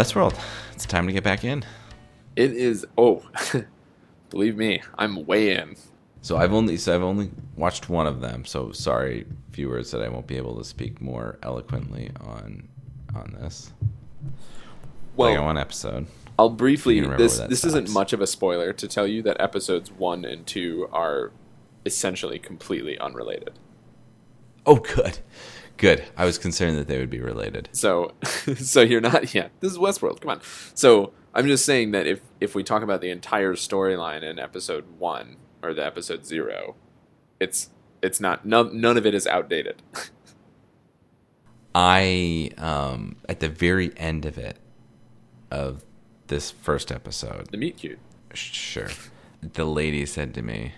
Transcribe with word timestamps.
Westworld, 0.00 0.34
it's 0.72 0.86
time 0.86 1.06
to 1.06 1.12
get 1.12 1.22
back 1.22 1.44
in. 1.44 1.62
It 2.34 2.52
is. 2.54 2.86
Oh, 2.96 3.22
believe 4.30 4.56
me, 4.56 4.80
I'm 4.96 5.26
way 5.26 5.54
in. 5.54 5.76
So 6.22 6.38
I've 6.38 6.54
only 6.54 6.78
so 6.78 6.94
I've 6.94 7.02
only 7.02 7.30
watched 7.54 7.90
one 7.90 8.06
of 8.06 8.22
them. 8.22 8.46
So 8.46 8.72
sorry, 8.72 9.26
viewers, 9.50 9.90
that 9.90 10.00
I 10.00 10.08
won't 10.08 10.26
be 10.26 10.38
able 10.38 10.56
to 10.56 10.64
speak 10.64 11.02
more 11.02 11.38
eloquently 11.42 12.12
on 12.22 12.66
on 13.14 13.36
this. 13.42 13.74
Well, 15.16 15.32
like 15.32 15.38
on 15.38 15.44
one 15.44 15.58
episode. 15.58 16.06
I'll 16.38 16.48
briefly. 16.48 16.94
You 16.94 17.02
can 17.02 17.10
remember 17.10 17.22
This 17.22 17.38
this 17.40 17.64
isn't 17.64 17.90
much 17.90 18.14
of 18.14 18.22
a 18.22 18.26
spoiler 18.26 18.72
to 18.72 18.88
tell 18.88 19.06
you 19.06 19.20
that 19.24 19.38
episodes 19.38 19.92
one 19.92 20.24
and 20.24 20.46
two 20.46 20.88
are 20.92 21.30
essentially 21.84 22.38
completely 22.38 22.98
unrelated. 22.98 23.52
Oh, 24.64 24.76
good, 24.76 25.18
good. 25.80 26.04
I 26.16 26.24
was 26.26 26.38
concerned 26.38 26.76
that 26.76 26.86
they 26.86 26.98
would 26.98 27.10
be 27.10 27.20
related. 27.20 27.70
So, 27.72 28.12
so 28.22 28.82
you're 28.82 29.00
not. 29.00 29.34
Yeah, 29.34 29.48
this 29.58 29.72
is 29.72 29.78
Westworld. 29.78 30.20
Come 30.20 30.30
on. 30.30 30.40
So 30.74 31.12
I'm 31.34 31.46
just 31.46 31.64
saying 31.64 31.90
that 31.92 32.06
if 32.06 32.20
if 32.40 32.54
we 32.54 32.62
talk 32.62 32.82
about 32.82 33.00
the 33.00 33.10
entire 33.10 33.54
storyline 33.54 34.22
in 34.22 34.38
episode 34.38 34.84
one 34.98 35.36
or 35.62 35.74
the 35.74 35.84
episode 35.84 36.24
zero, 36.24 36.76
it's 37.40 37.70
it's 38.02 38.20
not 38.20 38.44
none 38.44 38.80
none 38.80 38.96
of 38.96 39.06
it 39.06 39.14
is 39.14 39.26
outdated. 39.26 39.82
I 41.74 42.50
um 42.58 43.16
at 43.28 43.40
the 43.40 43.48
very 43.48 43.96
end 43.96 44.26
of 44.26 44.38
it 44.38 44.58
of 45.50 45.84
this 46.26 46.50
first 46.50 46.92
episode, 46.92 47.48
the 47.50 47.56
meet 47.56 47.78
cute. 47.78 47.98
Sure. 48.34 48.88
The 49.42 49.64
lady 49.64 50.04
said 50.06 50.34
to 50.34 50.42
me, 50.42 50.74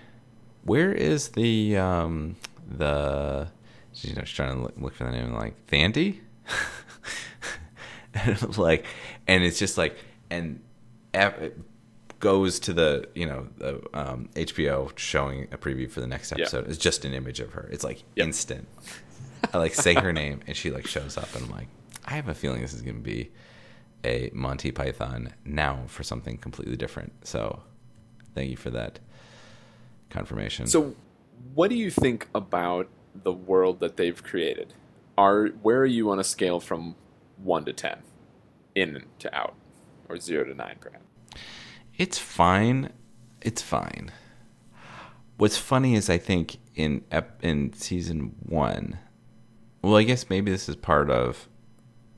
"Where 0.64 0.92
is 0.92 1.30
the 1.30 1.76
um 1.76 2.36
the?" 2.66 3.48
You 4.00 4.14
know, 4.14 4.22
she's 4.24 4.34
trying 4.36 4.56
to 4.56 4.62
look, 4.62 4.74
look 4.76 4.94
for 4.94 5.04
the 5.04 5.10
name. 5.12 5.26
I'm 5.26 5.34
like 5.34 5.66
Thandie, 5.66 6.20
and 8.14 8.58
like, 8.58 8.84
and 9.26 9.42
it's 9.42 9.58
just 9.58 9.78
like, 9.78 9.96
and 10.30 10.60
it 11.14 11.58
goes 12.20 12.60
to 12.60 12.72
the 12.72 13.08
you 13.14 13.26
know 13.26 13.48
the 13.58 13.80
um, 13.94 14.28
HBO 14.34 14.96
showing 14.96 15.44
a 15.52 15.58
preview 15.58 15.90
for 15.90 16.00
the 16.00 16.06
next 16.06 16.32
Yeah. 16.32 16.42
episode. 16.42 16.68
It's 16.68 16.78
just 16.78 17.04
an 17.04 17.14
image 17.14 17.40
of 17.40 17.52
her. 17.52 17.68
It's 17.72 17.84
like 17.84 18.02
Yep. 18.16 18.26
instant. 18.26 18.68
I 19.52 19.58
like 19.58 19.74
say 19.74 19.94
her 19.94 20.12
name, 20.12 20.40
and 20.46 20.56
she 20.56 20.70
like 20.70 20.86
shows 20.86 21.16
up, 21.16 21.34
and 21.34 21.44
I'm 21.44 21.50
like, 21.50 21.68
I 22.04 22.14
have 22.14 22.28
a 22.28 22.34
feeling 22.34 22.60
this 22.62 22.72
is 22.72 22.82
gonna 22.82 22.98
be 23.00 23.30
a 24.04 24.30
Monty 24.32 24.72
Python 24.72 25.32
now 25.44 25.80
for 25.86 26.02
something 26.02 26.36
completely 26.38 26.76
different. 26.76 27.12
So, 27.26 27.62
thank 28.34 28.50
you 28.50 28.56
for 28.56 28.70
that 28.70 28.98
confirmation. 30.10 30.66
So, 30.66 30.94
what 31.54 31.68
do 31.70 31.76
you 31.76 31.90
think 31.90 32.28
about 32.34 32.88
the 33.14 33.32
world 33.32 33.80
that 33.80 33.96
they've 33.96 34.22
created? 34.22 34.74
Are 35.18 35.48
where 35.48 35.80
are 35.80 35.86
you 35.86 36.10
on 36.10 36.18
a 36.18 36.24
scale 36.24 36.60
from 36.60 36.96
one 37.36 37.64
to 37.66 37.72
ten, 37.72 37.98
in 38.74 39.04
to 39.18 39.34
out, 39.34 39.54
or 40.08 40.18
zero 40.18 40.44
to 40.44 40.54
nine, 40.54 40.76
perhaps? 40.80 41.04
it's 41.96 42.18
fine. 42.18 42.90
It's 43.40 43.62
fine. 43.62 44.10
What's 45.36 45.56
funny 45.56 45.94
is 45.94 46.08
I 46.08 46.18
think 46.18 46.58
in 46.74 47.04
ep- 47.10 47.44
in 47.44 47.72
season 47.72 48.34
one, 48.40 48.98
well, 49.82 49.96
I 49.96 50.04
guess 50.04 50.30
maybe 50.30 50.50
this 50.50 50.68
is 50.68 50.76
part 50.76 51.10
of. 51.10 51.48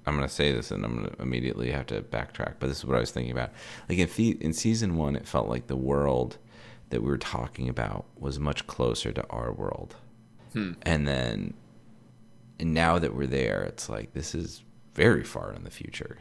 I'm 0.07 0.15
gonna 0.17 0.29
say 0.29 0.53
this, 0.53 0.71
and 0.71 0.85
I'm 0.85 0.97
gonna 0.97 1.15
immediately 1.19 1.71
have 1.71 1.87
to 1.87 2.03
backtrack. 2.03 2.55
But 2.59 2.69
this 2.69 2.79
is 2.79 2.85
what 2.85 2.97
I 2.97 3.01
was 3.01 3.11
thinking 3.11 3.33
about. 3.33 3.53
Like 3.89 3.99
in 3.99 4.39
in 4.41 4.53
season 4.53 4.97
one, 4.97 5.17
it 5.17 5.27
felt 5.27 5.49
like 5.49 5.67
the 5.67 5.77
world 5.77 6.37
that 6.91 7.03
we 7.03 7.09
were 7.09 7.19
talking 7.19 7.69
about 7.69 8.05
was 8.19 8.39
much 8.39 8.67
closer 8.67 9.13
to 9.13 9.27
our 9.29 9.53
world, 9.53 9.97
Hmm. 10.55 10.73
and 10.83 11.07
then 11.07 11.55
and 12.59 12.73
now 12.73 12.99
that 12.99 13.15
we're 13.15 13.27
there, 13.27 13.63
it's 13.65 13.89
like 13.89 14.15
this 14.15 14.35
is 14.35 14.63
very 14.95 15.25
far 15.25 15.53
in 15.53 15.65
the 15.65 15.71
future. 15.71 16.19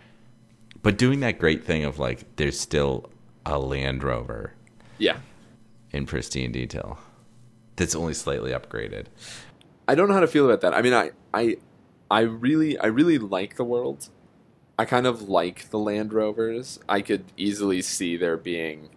But 0.81 0.97
doing 0.97 1.19
that 1.21 1.37
great 1.39 1.63
thing 1.63 1.85
of 1.85 1.99
like, 1.99 2.35
there's 2.35 2.59
still 2.59 3.09
a 3.45 3.57
Land 3.59 4.03
Rover 4.03 4.53
Yeah, 4.97 5.17
in 5.91 6.05
pristine 6.07 6.51
detail 6.51 6.97
that's 7.75 7.95
only 7.95 8.13
slightly 8.13 8.51
upgraded. 8.51 9.05
I 9.87 9.95
don't 9.95 10.07
know 10.07 10.13
how 10.15 10.19
to 10.21 10.27
feel 10.27 10.45
about 10.45 10.61
that. 10.61 10.73
I 10.73 10.81
mean, 10.81 10.93
I 10.93 11.11
I 11.33 11.57
I 12.09 12.21
really 12.21 12.77
I 12.79 12.87
really 12.87 13.17
like 13.19 13.55
the 13.55 13.63
world. 13.63 14.09
I 14.79 14.85
kind 14.85 15.05
of 15.05 15.29
like 15.29 15.69
the 15.69 15.77
Land 15.77 16.13
Rovers. 16.13 16.79
I 16.89 17.01
could 17.01 17.25
easily 17.37 17.81
see 17.83 18.17
there 18.17 18.37
being 18.37 18.89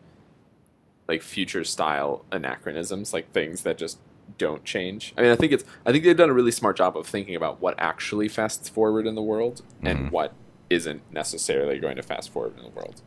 like 1.06 1.22
future 1.22 1.64
style 1.64 2.24
anachronisms, 2.32 3.12
like 3.12 3.30
things 3.32 3.62
that 3.62 3.76
just 3.78 3.98
don't 4.38 4.64
change. 4.64 5.14
I 5.16 5.22
mean, 5.22 5.30
I 5.30 5.36
think 5.36 5.52
it's 5.52 5.64
I 5.84 5.92
think 5.92 6.04
they've 6.04 6.16
done 6.16 6.30
a 6.30 6.34
really 6.34 6.50
smart 6.50 6.76
job 6.76 6.96
of 6.96 7.06
thinking 7.06 7.34
about 7.34 7.60
what 7.60 7.74
actually 7.78 8.28
fasts 8.28 8.68
forward 8.68 9.06
in 9.06 9.14
the 9.14 9.22
world 9.22 9.62
and 9.82 9.98
Mhm. 9.98 10.10
what 10.10 10.32
isn't 10.70 11.02
necessarily 11.12 11.78
going 11.78 11.96
to 11.96 12.02
fast 12.02 12.30
forward 12.30 12.56
in 12.56 12.64
the 12.64 12.70
world. 12.70 13.00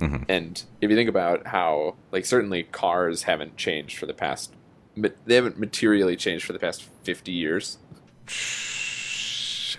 Mhm. 0.00 0.24
And 0.28 0.62
if 0.80 0.90
you 0.90 0.96
think 0.96 1.08
about 1.08 1.46
how 1.48 1.96
like 2.12 2.24
certainly 2.24 2.64
cars 2.64 3.24
haven't 3.24 3.56
changed 3.56 3.96
for 3.98 4.06
the 4.06 4.14
past 4.14 4.52
but 4.96 5.16
they 5.24 5.36
haven't 5.36 5.58
materially 5.58 6.16
changed 6.16 6.44
for 6.44 6.52
the 6.52 6.58
past 6.58 6.82
50 7.04 7.32
years. 7.32 7.78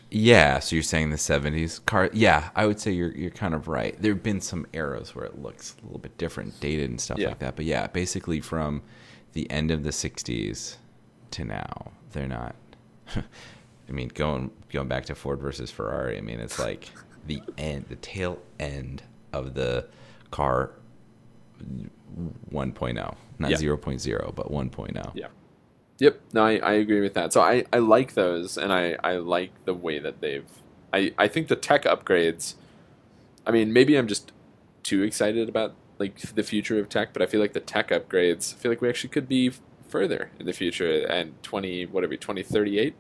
Yeah, 0.10 0.60
so 0.60 0.76
you're 0.76 0.84
saying 0.84 1.10
the 1.10 1.18
70s 1.18 1.80
car? 1.86 2.10
Yeah, 2.14 2.50
I 2.56 2.66
would 2.66 2.80
say 2.80 2.92
you're 2.92 3.12
you're 3.12 3.30
kind 3.32 3.54
of 3.54 3.68
right. 3.68 3.96
There've 4.02 4.22
been 4.22 4.42
some 4.42 4.66
eras 4.74 5.16
where 5.16 5.26
it 5.26 5.42
looks 5.42 5.76
a 5.82 5.86
little 5.86 6.00
bit 6.00 6.18
different, 6.18 6.60
dated 6.60 6.90
and 6.90 7.00
stuff 7.00 7.18
Yeah. 7.18 7.30
like 7.30 7.40
that. 7.40 7.56
But 7.56 7.66
yeah, 7.66 7.88
basically 7.88 8.42
from 8.42 8.82
the 9.34 9.50
end 9.50 9.72
of 9.72 9.84
the 9.84 9.90
60s 9.90 10.76
to 11.32 11.46
now, 11.46 11.92
they're 12.12 12.28
not. 12.28 12.56
I 13.16 13.92
mean, 13.92 14.10
going 14.10 14.52
going 14.72 14.88
back 14.88 15.06
to 15.06 15.16
Ford 15.16 15.40
versus 15.40 15.70
Ferrari. 15.70 16.18
I 16.18 16.22
mean, 16.22 16.40
it's 16.40 16.60
like 16.60 16.92
the 17.28 17.42
end, 17.58 17.86
the 17.90 17.98
tail 17.98 18.40
end 18.60 19.04
of 19.34 19.54
the 19.54 19.88
car 20.32 20.72
1.0, 22.52 23.16
not 23.40 23.52
Yeah. 23.52 23.58
0.0, 23.58 24.36
but 24.36 24.48
oh. 24.50 24.54
1.0. 24.54 25.12
Yeah. 25.14 25.28
Yep. 26.00 26.22
No, 26.34 26.44
I, 26.44 26.56
I 26.58 26.74
agree 26.74 27.02
with 27.02 27.14
that. 27.14 27.32
So 27.32 27.42
I, 27.42 27.66
I 27.72 27.78
like 27.78 28.14
those 28.16 28.58
and 28.58 28.74
I, 28.74 28.98
I 29.04 29.18
like 29.18 29.52
the 29.66 29.74
way 29.74 30.00
that 30.00 30.22
they've 30.22 30.46
I, 30.94 31.14
I 31.18 31.28
think 31.28 31.48
the 31.48 31.56
tech 31.56 31.84
upgrades 31.84 32.56
I 33.46 33.52
mean, 33.52 33.74
maybe 33.74 33.96
I'm 33.98 34.08
just 34.08 34.32
too 34.84 35.04
excited 35.04 35.50
about 35.50 35.76
like 36.02 36.20
the 36.36 36.44
future 36.44 36.80
of 36.80 36.90
tech, 36.90 37.14
but 37.14 37.22
I 37.22 37.26
feel 37.28 37.40
like 37.40 37.54
the 37.54 37.60
tech 37.60 37.90
upgrades 37.90 38.54
I 38.54 38.58
feel 38.58 38.72
like 38.72 38.82
we 38.82 38.90
actually 38.90 39.12
could 39.12 39.30
be 39.30 39.52
further 39.88 40.32
in 40.40 40.46
the 40.46 40.54
future 40.54 41.06
and 41.08 41.42
twenty 41.44 41.86
whatever, 41.86 42.16
twenty 42.18 42.44
thirty 42.44 42.80
eight? 42.80 42.96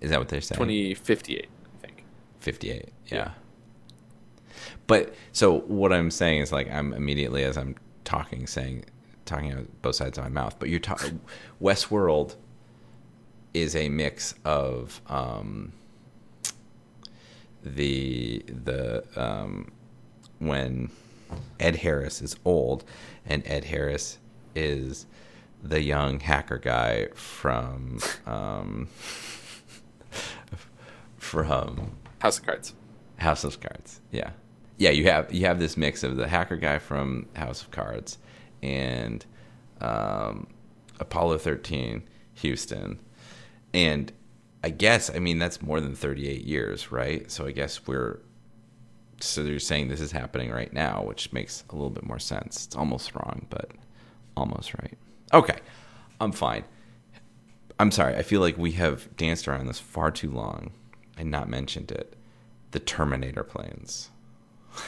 Is 0.00 0.10
that 0.10 0.18
what 0.18 0.28
they're 0.28 0.40
saying? 0.40 0.56
Twenty 0.56 0.94
fifty 0.94 1.36
eight, 1.36 1.48
I 1.78 1.86
think. 1.86 2.04
58 2.40 2.92
yeah. 3.06 3.16
Yeah. 3.16 3.30
but 4.86 5.14
so 5.32 5.60
what 5.60 5.92
i'm 5.92 6.12
saying 6.12 6.42
is 6.42 6.52
like 6.52 6.70
i'm 6.70 6.92
immediately 6.92 7.42
as 7.42 7.56
i'm 7.56 7.74
talking 8.04 8.46
saying 8.46 8.84
talking 9.24 9.52
out 9.52 9.66
both 9.82 9.96
sides 9.96 10.16
of 10.16 10.22
my 10.22 10.30
mouth 10.30 10.56
but 10.60 10.68
you're 10.68 10.78
talking 10.78 11.20
westworld 11.60 12.36
is 13.52 13.74
a 13.74 13.88
mix 13.88 14.34
of 14.44 15.00
um 15.08 15.72
the 17.64 18.44
the 18.46 19.02
um 19.16 19.72
when 20.38 20.90
ed 21.58 21.76
harris 21.76 22.20
is 22.22 22.36
old 22.44 22.84
and 23.24 23.42
ed 23.46 23.64
harris 23.64 24.18
is 24.54 25.06
the 25.62 25.82
young 25.82 26.20
hacker 26.20 26.58
guy 26.58 27.06
from 27.14 27.98
um 28.26 28.88
from 31.26 31.96
House 32.20 32.38
of 32.38 32.46
Cards. 32.46 32.74
House 33.18 33.44
of 33.44 33.60
Cards. 33.60 34.00
Yeah, 34.10 34.30
yeah. 34.78 34.90
You 34.90 35.04
have 35.04 35.32
you 35.32 35.46
have 35.46 35.58
this 35.58 35.76
mix 35.76 36.02
of 36.02 36.16
the 36.16 36.28
hacker 36.28 36.56
guy 36.56 36.78
from 36.78 37.26
House 37.34 37.62
of 37.62 37.70
Cards 37.70 38.18
and 38.62 39.24
um, 39.80 40.46
Apollo 41.00 41.38
thirteen 41.38 42.04
Houston, 42.34 43.00
and 43.74 44.12
I 44.62 44.70
guess 44.70 45.14
I 45.14 45.18
mean 45.18 45.38
that's 45.38 45.60
more 45.60 45.80
than 45.80 45.94
thirty 45.94 46.28
eight 46.28 46.44
years, 46.44 46.92
right? 46.92 47.30
So 47.30 47.46
I 47.46 47.52
guess 47.52 47.86
we're 47.86 48.20
so 49.20 49.42
they're 49.42 49.58
saying 49.58 49.88
this 49.88 50.00
is 50.00 50.12
happening 50.12 50.50
right 50.50 50.72
now, 50.72 51.02
which 51.02 51.32
makes 51.32 51.64
a 51.70 51.74
little 51.74 51.90
bit 51.90 52.04
more 52.04 52.18
sense. 52.18 52.66
It's 52.66 52.76
almost 52.76 53.14
wrong, 53.14 53.46
but 53.50 53.70
almost 54.36 54.74
right. 54.74 54.96
Okay, 55.32 55.58
I'm 56.20 56.32
fine. 56.32 56.64
I'm 57.78 57.90
sorry. 57.90 58.16
I 58.16 58.22
feel 58.22 58.40
like 58.40 58.56
we 58.56 58.72
have 58.72 59.14
danced 59.16 59.48
around 59.48 59.66
this 59.66 59.78
far 59.78 60.10
too 60.10 60.30
long 60.30 60.72
and 61.16 61.30
not 61.30 61.48
mentioned 61.48 61.90
it. 61.90 62.14
The 62.70 62.80
Terminator 62.80 63.44
planes. 63.44 64.10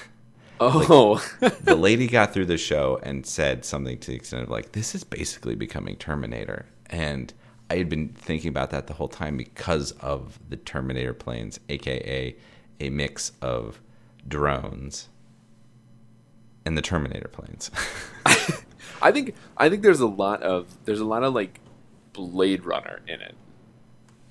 Oh, 0.60 1.24
the 1.62 1.76
lady 1.76 2.08
got 2.08 2.32
through 2.32 2.46
the 2.46 2.58
show 2.58 2.98
and 3.04 3.24
said 3.24 3.64
something 3.64 3.96
to 3.96 4.10
the 4.10 4.16
extent 4.16 4.42
of 4.42 4.50
like, 4.50 4.72
"This 4.72 4.92
is 4.92 5.04
basically 5.04 5.54
becoming 5.54 5.94
Terminator," 5.94 6.66
and 6.90 7.32
I 7.70 7.76
had 7.76 7.88
been 7.88 8.08
thinking 8.08 8.48
about 8.48 8.70
that 8.70 8.88
the 8.88 8.94
whole 8.94 9.06
time 9.06 9.36
because 9.36 9.92
of 10.00 10.40
the 10.48 10.56
Terminator 10.56 11.14
planes, 11.14 11.60
aka 11.68 12.34
a 12.80 12.90
mix 12.90 13.30
of 13.40 13.80
drones 14.28 15.08
and 16.64 16.76
the 16.76 16.82
Terminator 16.82 17.28
planes. 17.28 17.70
I 19.02 19.12
think 19.12 19.34
I 19.56 19.68
think 19.68 19.82
there's 19.82 20.00
a 20.00 20.06
lot 20.06 20.42
of 20.42 20.66
there's 20.84 21.00
a 21.00 21.04
lot 21.04 21.22
of 21.22 21.34
like 21.34 21.60
Blade 22.12 22.64
Runner 22.64 23.00
in 23.06 23.20
it. 23.20 23.34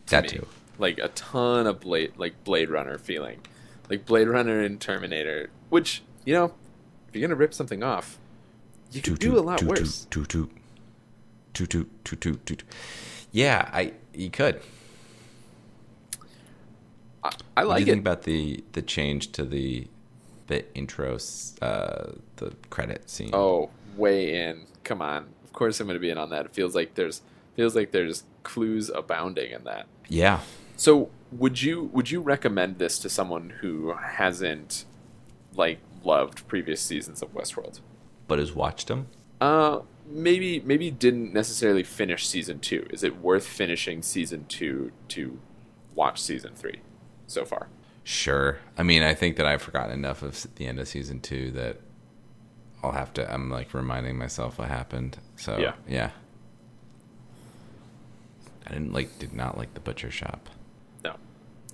to 0.08 0.12
that 0.12 0.24
me. 0.24 0.30
too. 0.30 0.48
Like 0.78 1.00
a 1.00 1.08
ton 1.10 1.68
of 1.68 1.80
Blade 1.80 2.14
like 2.18 2.44
Blade 2.44 2.70
Runner 2.70 2.98
feeling. 2.98 3.40
Like 3.90 4.06
Blade 4.06 4.28
Runner 4.28 4.62
and 4.62 4.82
Terminator, 4.82 5.50
which, 5.70 6.04
you 6.26 6.34
know, 6.34 6.54
if 7.08 7.16
you're 7.16 7.28
gonna 7.28 7.38
rip 7.38 7.54
something 7.54 7.84
off, 7.84 8.20
you 8.92 9.02
can 9.02 9.16
do 9.16 9.38
a 9.38 9.42
lot 9.42 9.64
worse. 9.64 10.06
Yeah, 13.32 13.70
I 13.72 13.94
you 14.14 14.30
could. 14.30 14.62
I, 17.57 17.63
What 17.65 17.69
like 17.69 17.80
you 17.81 17.86
it. 17.88 17.89
think 17.95 18.01
about 18.01 18.24
the 18.24 18.63
the 18.74 18.81
change 18.81 19.31
to 19.33 19.44
the 19.44 19.88
the 20.48 20.63
intro, 20.75 21.18
uh, 21.62 22.12
the 22.38 22.54
credit 22.69 23.09
scene? 23.09 23.31
Oh, 23.33 23.69
way 23.98 24.33
in. 24.48 24.65
Come 24.83 25.01
on. 25.01 25.27
Of 25.44 25.51
course 25.54 25.80
I'm 25.80 25.88
gonna 25.88 26.00
be 26.00 26.09
in 26.09 26.18
on 26.18 26.30
that. 26.30 26.45
It 26.45 26.54
feels 26.54 26.75
like 26.75 26.95
there's 26.95 27.21
feels 27.56 27.75
like 27.75 27.92
there's 27.92 28.24
clues 28.44 28.89
abounding 28.89 29.51
in 29.51 29.63
that. 29.65 29.88
yeah. 30.07 30.39
So 30.77 31.09
would 31.31 31.62
you 31.63 31.89
would 31.94 32.12
you 32.12 32.21
recommend 32.21 32.77
this 32.77 33.00
to 33.00 33.09
someone 33.09 33.50
who 33.62 33.94
hasn't 33.94 34.86
like 35.56 35.80
loved 36.04 36.48
previous 36.48 36.80
seasons 36.80 37.21
of 37.24 37.33
Westworld? 37.33 37.80
But 38.27 38.38
has 38.39 38.54
watched 38.54 38.88
them? 38.88 39.07
Uh 39.42 39.80
maybe 40.09 40.59
maybe 40.62 40.92
didn't 40.92 41.33
necessarily 41.33 41.83
finish 41.83 42.27
season 42.27 42.59
two. 42.59 42.86
Is 42.92 43.04
it 43.04 43.19
worth 43.19 43.45
finishing 43.48 44.01
season 44.04 44.45
two 44.48 44.92
to 45.09 45.39
watch 45.95 46.21
season 46.21 46.54
three 46.56 46.80
so 47.28 47.46
far? 47.46 47.68
Sure. 48.04 48.58
I 48.78 48.84
mean, 48.84 49.04
I 49.04 49.14
think 49.14 49.36
that 49.38 49.46
I've 49.46 49.62
forgotten 49.62 49.92
enough 49.92 50.22
of 50.24 50.48
the 50.56 50.66
end 50.66 50.80
of 50.80 50.88
season 50.88 51.20
two 51.20 51.52
that 51.52 51.82
I'll 52.82 52.94
have 52.94 53.14
to. 53.16 53.32
I'm 53.32 53.50
like 53.50 53.74
reminding 53.74 54.18
myself 54.18 54.58
what 54.58 54.70
happened. 54.70 55.18
So 55.36 55.58
Yeah. 55.58 55.74
yeah. 55.88 56.12
I 58.66 58.72
didn't 58.72 58.94
like. 58.94 59.18
Did 59.20 59.34
not 59.34 59.58
like 59.58 59.74
the 59.74 59.80
butcher 59.80 60.12
shop. 60.12 60.50
No. 61.04 61.16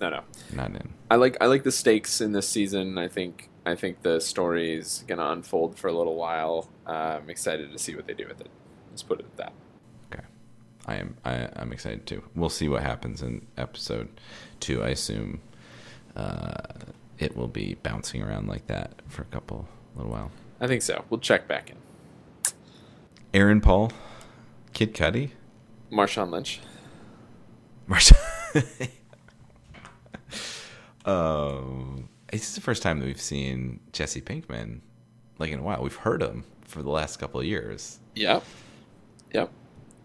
No 0.00 0.10
no. 0.10 0.20
Not 0.52 0.70
in. 0.70 0.92
I 1.10 1.16
like 1.16 1.36
I 1.40 1.46
like 1.46 1.64
the 1.64 1.72
stakes 1.72 2.20
in 2.20 2.32
this 2.32 2.48
season. 2.48 2.98
I 2.98 3.08
think 3.08 3.48
I 3.66 3.74
think 3.74 4.02
the 4.02 4.20
story's 4.20 5.04
gonna 5.08 5.28
unfold 5.30 5.76
for 5.78 5.88
a 5.88 5.92
little 5.92 6.14
while. 6.16 6.68
Uh, 6.86 7.18
I'm 7.20 7.30
excited 7.30 7.72
to 7.72 7.78
see 7.78 7.94
what 7.96 8.06
they 8.06 8.14
do 8.14 8.26
with 8.28 8.40
it. 8.40 8.48
Let's 8.90 9.02
put 9.02 9.20
it 9.20 9.26
at 9.26 9.36
that. 9.38 9.52
I 10.86 10.96
am. 10.96 11.16
I, 11.24 11.48
I'm 11.56 11.72
excited 11.72 12.06
too. 12.06 12.22
We'll 12.34 12.50
see 12.50 12.68
what 12.68 12.82
happens 12.82 13.22
in 13.22 13.46
episode 13.56 14.08
two. 14.60 14.82
I 14.82 14.88
assume 14.88 15.40
uh, 16.16 16.54
it 17.18 17.36
will 17.36 17.48
be 17.48 17.74
bouncing 17.82 18.22
around 18.22 18.48
like 18.48 18.66
that 18.66 19.00
for 19.08 19.22
a 19.22 19.26
couple 19.26 19.68
little 19.96 20.12
while. 20.12 20.30
I 20.60 20.66
think 20.66 20.82
so. 20.82 21.04
We'll 21.10 21.20
check 21.20 21.48
back 21.48 21.70
in. 21.70 21.76
Aaron 23.32 23.60
Paul, 23.60 23.92
Kid 24.72 24.94
Cudi, 24.94 25.30
Marshawn 25.90 26.30
Lynch. 26.30 26.60
Marsha. 27.88 28.14
um, 31.04 32.08
it's 32.32 32.54
the 32.54 32.60
first 32.60 32.82
time 32.82 33.00
that 33.00 33.06
we've 33.06 33.20
seen 33.20 33.80
Jesse 33.92 34.20
Pinkman 34.20 34.80
like 35.38 35.50
in 35.50 35.58
a 35.58 35.62
while. 35.62 35.82
We've 35.82 35.94
heard 35.94 36.22
him 36.22 36.44
for 36.62 36.82
the 36.82 36.90
last 36.90 37.18
couple 37.18 37.40
of 37.40 37.46
years. 37.46 37.98
Yep. 38.14 38.44
Yep. 39.32 39.50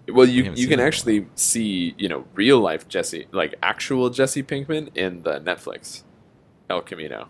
Well, 0.09 0.27
you 0.27 0.53
you 0.56 0.67
can 0.67 0.79
actually 0.79 1.27
see 1.35 1.95
you 1.97 2.07
know 2.09 2.25
real 2.33 2.59
life 2.59 2.88
Jesse 2.88 3.27
like 3.31 3.56
actual 3.61 4.09
Jesse 4.09 4.44
Pinkman 4.44 4.95
in 4.95 5.23
the 5.23 5.39
Netflix 5.39 6.03
El 6.69 6.81
Camino 6.81 7.27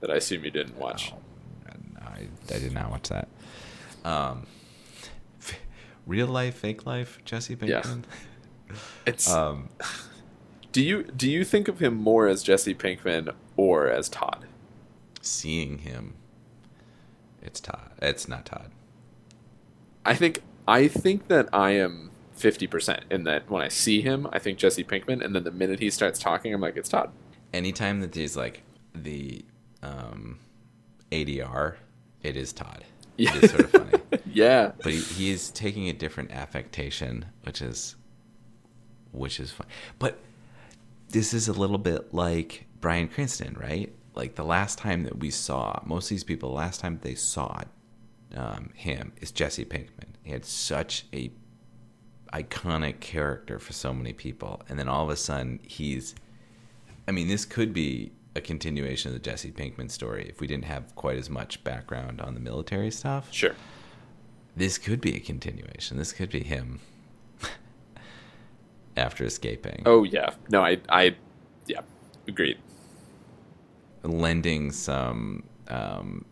that 0.00 0.10
I 0.10 0.16
assume 0.16 0.44
you 0.44 0.50
didn't 0.50 0.76
watch. 0.76 1.12
Oh, 1.14 1.72
I, 2.00 2.28
I 2.54 2.58
did 2.58 2.72
not 2.72 2.90
watch 2.90 3.08
that. 3.08 3.28
Um, 4.04 4.46
real 6.06 6.26
life, 6.28 6.56
fake 6.56 6.86
life, 6.86 7.18
Jesse 7.24 7.56
Pinkman. 7.56 7.68
Yeah. 7.68 7.80
Pinkman. 7.82 8.04
It's 9.06 9.30
Um, 9.30 9.68
do 10.72 10.82
you 10.82 11.04
do 11.04 11.30
you 11.30 11.44
think 11.44 11.68
of 11.68 11.78
him 11.80 11.94
more 11.94 12.26
as 12.26 12.42
Jesse 12.42 12.74
Pinkman 12.74 13.32
or 13.56 13.88
as 13.88 14.08
Todd? 14.08 14.46
seeing 15.26 15.78
him, 15.78 16.14
it's 17.42 17.60
Todd. 17.60 17.90
It's 18.00 18.28
not 18.28 18.46
Todd. 18.46 18.70
I 20.04 20.14
think 20.14 20.42
I 20.68 20.88
think 20.88 21.28
that 21.28 21.48
I 21.52 21.72
am 21.72 22.10
fifty 22.34 22.66
percent 22.66 23.04
in 23.10 23.24
that 23.24 23.50
when 23.50 23.62
I 23.62 23.68
see 23.68 24.02
him, 24.02 24.26
I 24.32 24.38
think 24.38 24.58
Jesse 24.58 24.84
Pinkman, 24.84 25.24
and 25.24 25.34
then 25.34 25.44
the 25.44 25.52
minute 25.52 25.80
he 25.80 25.90
starts 25.90 26.18
talking, 26.18 26.52
I'm 26.52 26.60
like, 26.60 26.76
it's 26.76 26.88
Todd. 26.88 27.10
Anytime 27.52 28.00
that 28.00 28.12
there's 28.12 28.36
like 28.36 28.62
the 28.94 29.44
um, 29.82 30.38
ADR, 31.12 31.76
it 32.22 32.36
is 32.36 32.52
Todd. 32.52 32.84
Yeah. 33.16 33.34
It 33.36 33.44
is 33.44 33.50
sort 33.50 33.64
of 33.64 33.70
funny. 33.70 34.22
yeah, 34.32 34.72
but 34.82 34.92
he, 34.92 35.00
he 35.00 35.30
is 35.30 35.50
taking 35.50 35.88
a 35.88 35.92
different 35.92 36.30
affectation, 36.32 37.26
which 37.44 37.62
is 37.62 37.96
which 39.12 39.40
is 39.40 39.50
fun. 39.50 39.66
But 39.98 40.18
this 41.10 41.32
is 41.32 41.48
a 41.48 41.52
little 41.52 41.78
bit 41.78 42.12
like 42.12 42.66
Bryan 42.80 43.08
Cranston, 43.08 43.56
right? 43.58 43.92
Like 44.14 44.34
the 44.34 44.44
last 44.44 44.78
time 44.78 45.04
that 45.04 45.18
we 45.18 45.30
saw 45.30 45.80
most 45.84 46.06
of 46.06 46.10
these 46.10 46.24
people, 46.24 46.50
the 46.50 46.56
last 46.56 46.80
time 46.80 46.98
they 47.02 47.14
saw 47.14 47.62
um, 48.34 48.70
him 48.74 49.12
is 49.20 49.30
Jesse 49.30 49.64
Pinkman. 49.64 50.15
He 50.26 50.32
had 50.32 50.44
such 50.44 51.04
a 51.14 51.30
iconic 52.32 52.98
character 52.98 53.60
for 53.60 53.72
so 53.72 53.94
many 53.94 54.12
people, 54.12 54.60
and 54.68 54.76
then 54.76 54.88
all 54.88 55.04
of 55.04 55.08
a 55.10 55.16
sudden 55.16 55.60
he's. 55.62 56.16
I 57.06 57.12
mean, 57.12 57.28
this 57.28 57.44
could 57.44 57.72
be 57.72 58.10
a 58.34 58.40
continuation 58.40 59.10
of 59.10 59.12
the 59.14 59.20
Jesse 59.20 59.52
Pinkman 59.52 59.88
story 59.88 60.26
if 60.28 60.40
we 60.40 60.48
didn't 60.48 60.64
have 60.64 60.96
quite 60.96 61.16
as 61.16 61.30
much 61.30 61.62
background 61.62 62.20
on 62.20 62.34
the 62.34 62.40
military 62.40 62.90
stuff 62.90 63.32
sure. 63.32 63.54
this 64.56 64.78
could 64.78 65.00
be 65.00 65.14
a 65.14 65.20
continuation. 65.20 65.96
This 65.96 66.12
could 66.12 66.30
be 66.30 66.40
him 66.42 66.80
after 68.96 69.24
escaping, 69.24 69.84
Oh 69.86 70.02
yeah, 70.02 70.30
no, 70.50 70.62
I 70.64 70.78
I 70.88 71.14
yeah, 71.66 71.82
agreed. 72.26 72.58
lending 74.02 74.72
some. 74.72 75.44
Um, 75.68 76.24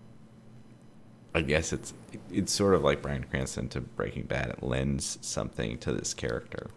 I 1.35 1.41
guess 1.43 1.73
it's 1.73 1.93
it's 2.31 2.53
sort 2.53 2.75
of 2.75 2.85
like 2.85 3.03
Bryan 3.03 3.25
Cranston 3.25 3.69
to 3.71 3.81
Breaking 3.81 4.23
Bad. 4.23 4.51
It 4.51 4.63
lends 4.63 5.19
something 5.21 5.79
to 5.79 5.93
this 5.93 6.15
character 6.15 6.69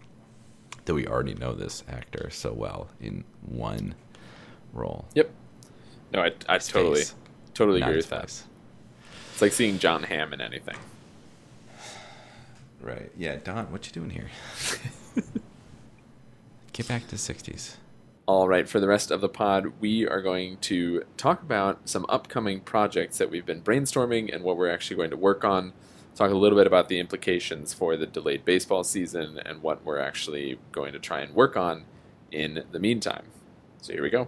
that 0.85 0.95
we 0.95 1.05
already 1.05 1.35
know 1.35 1.53
this 1.53 1.83
actor 1.87 2.29
so 2.31 2.53
well 2.53 2.89
in 2.99 3.23
one 3.41 3.93
role. 4.73 5.05
Yep. 5.13 5.29
No, 6.13 6.21
I 6.21 6.31
I 6.49 6.55
His 6.55 6.67
totally 6.67 6.99
face, 7.01 7.15
totally 7.53 7.81
not 7.81 7.89
agree 7.89 7.97
with 7.97 8.09
that. 8.09 8.23
It's 9.33 9.41
like 9.41 9.51
seeing 9.53 9.77
Jon 9.77 10.03
Hamm 10.03 10.33
in 10.33 10.41
anything. 10.41 10.77
Right. 12.81 13.11
Yeah, 13.17 13.35
Don, 13.43 13.71
what 13.71 13.85
you 13.85 13.91
doing 13.91 14.09
here? 14.09 14.29
Get 16.73 16.87
back 16.87 17.03
to 17.05 17.11
the 17.11 17.17
'60s. 17.17 17.75
All 18.27 18.50
right, 18.50 18.67
for 18.67 18.81
the 18.81 18.89
rest 18.89 19.10
of 19.10 19.22
the 19.22 19.29
pod, 19.29 19.72
we 19.79 20.05
are 20.05 20.22
going 20.22 20.57
to 20.57 21.05
talk 21.15 21.41
about 21.41 21.88
some 21.88 22.05
upcoming 22.10 22.60
projects 22.60 23.17
that 23.19 23.31
we've 23.31 23.46
been 23.46 23.62
brainstorming 23.62 24.36
and 24.36 24.43
what 24.43 24.57
we're 24.57 24.69
actually 24.69 24.98
going 24.98 25.12
to 25.12 25.15
work 25.17 25.46
on. 25.46 25.72
Talk 26.13 26.31
a 26.31 26.36
little 26.36 26.57
bit 26.57 26.67
about 26.67 26.89
the 26.89 27.00
implications 27.00 27.74
for 27.74 27.96
the 27.96 28.05
delayed 28.05 28.43
baseball 28.43 28.84
season 28.84 29.39
and 29.46 29.62
what 29.62 29.86
we're 29.86 30.00
actually 30.00 30.60
going 30.74 30.91
to 30.91 31.00
try 31.00 31.22
and 31.22 31.34
work 31.34 31.55
on 31.55 31.86
in 32.29 32.65
the 32.69 32.79
meantime. 32.79 33.27
So 33.79 33.93
here 33.93 34.03
we 34.03 34.10
go. 34.10 34.27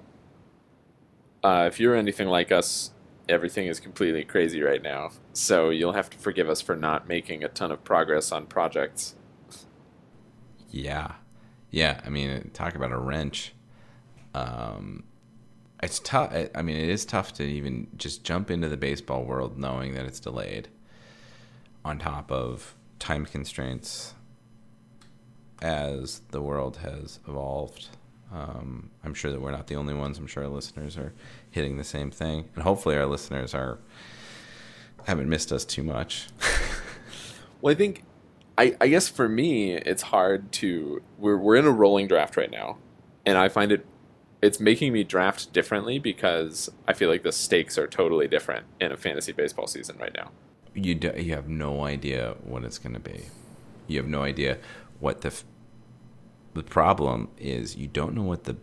Uh, 1.44 1.66
if 1.68 1.78
you're 1.78 1.96
anything 1.96 2.30
like 2.30 2.54
us, 2.54 2.92
everything 3.28 3.68
is 3.68 3.82
completely 3.82 4.24
crazy 4.24 4.62
right 4.62 4.82
now. 4.82 5.10
So 5.34 5.72
you'll 5.72 5.92
have 5.92 6.10
to 6.12 6.18
forgive 6.18 6.50
us 6.50 6.62
for 6.62 6.78
not 6.78 7.10
making 7.10 7.44
a 7.44 7.50
ton 7.50 7.70
of 7.70 7.84
progress 7.84 8.32
on 8.32 8.46
projects. 8.46 9.16
Yeah, 10.70 11.16
yeah. 11.70 12.00
I 12.06 12.10
mean, 12.10 12.52
talk 12.54 12.76
about 12.76 12.94
a 12.94 12.98
wrench. 12.98 13.56
Um, 14.34 15.04
it's 15.82 16.00
tough. 16.00 16.34
I 16.54 16.62
mean, 16.62 16.76
it 16.78 16.90
is 16.90 17.06
tough 17.06 17.34
to 17.36 17.44
even 17.44 17.88
just 17.98 18.24
jump 18.24 18.52
into 18.52 18.68
the 18.70 18.78
baseball 18.78 19.24
world 19.24 19.58
knowing 19.58 19.94
that 19.96 20.06
it's 20.06 20.20
delayed. 20.20 20.68
On 21.86 21.98
top 21.98 22.32
of 22.32 22.76
time 23.00 23.26
constraints, 23.26 24.14
as 25.62 26.22
the 26.32 26.42
world 26.42 26.78
has 26.78 27.20
evolved, 27.28 27.88
Um, 28.32 28.92
I'm 29.04 29.16
sure 29.16 29.32
that 29.32 29.42
we're 29.42 29.50
not 29.52 29.66
the 29.68 29.76
only 29.76 29.94
ones. 29.96 30.20
I'm 30.20 30.28
sure 30.28 30.44
our 30.44 30.50
listeners 30.50 30.98
are 30.98 31.14
hitting 31.50 31.78
the 31.78 31.84
same 31.84 32.12
thing, 32.12 32.48
and 32.54 32.64
hopefully 32.64 32.96
our 32.96 33.08
listeners 33.08 33.56
are 33.56 33.80
haven't 35.06 35.28
missed 35.30 35.52
us 35.52 35.66
too 35.66 35.84
much. 35.84 36.28
Well, 37.62 37.74
I 37.74 37.76
think, 37.76 38.04
I, 38.58 38.78
I 38.80 38.88
guess 38.88 39.10
for 39.10 39.28
me, 39.28 39.74
it's 39.74 40.02
hard 40.04 40.52
to. 40.54 41.02
We're 41.18 41.38
we're 41.38 41.58
in 41.58 41.66
a 41.66 41.72
rolling 41.72 42.08
draft 42.08 42.38
right 42.38 42.50
now, 42.52 42.78
and 43.26 43.38
I 43.38 43.50
find 43.50 43.72
it, 43.74 43.86
it's 44.42 44.60
making 44.60 44.94
me 44.94 45.04
draft 45.04 45.52
differently 45.54 46.00
because 46.00 46.70
I 46.88 46.94
feel 46.94 47.10
like 47.10 47.24
the 47.24 47.32
stakes 47.32 47.78
are 47.78 47.88
totally 47.88 48.28
different 48.28 48.66
in 48.80 48.92
a 48.92 48.98
fantasy 48.98 49.32
baseball 49.34 49.68
season 49.68 49.98
right 50.00 50.14
now. 50.16 50.32
you 50.74 50.96
do, 50.96 51.12
you 51.18 51.34
have 51.34 51.50
no 51.50 51.84
idea 51.84 52.36
what 52.44 52.64
it's 52.64 52.78
going 52.78 52.94
to 52.94 53.00
be. 53.00 53.26
You 53.88 53.98
have 53.98 54.08
no 54.08 54.22
idea 54.24 54.58
what 55.00 55.22
the 55.22 55.28
f- 55.30 55.44
the 56.54 56.64
problem 56.64 57.30
is. 57.38 57.76
You 57.76 57.88
don't 57.88 58.14
know 58.16 58.24
what 58.24 58.46
the 58.46 58.56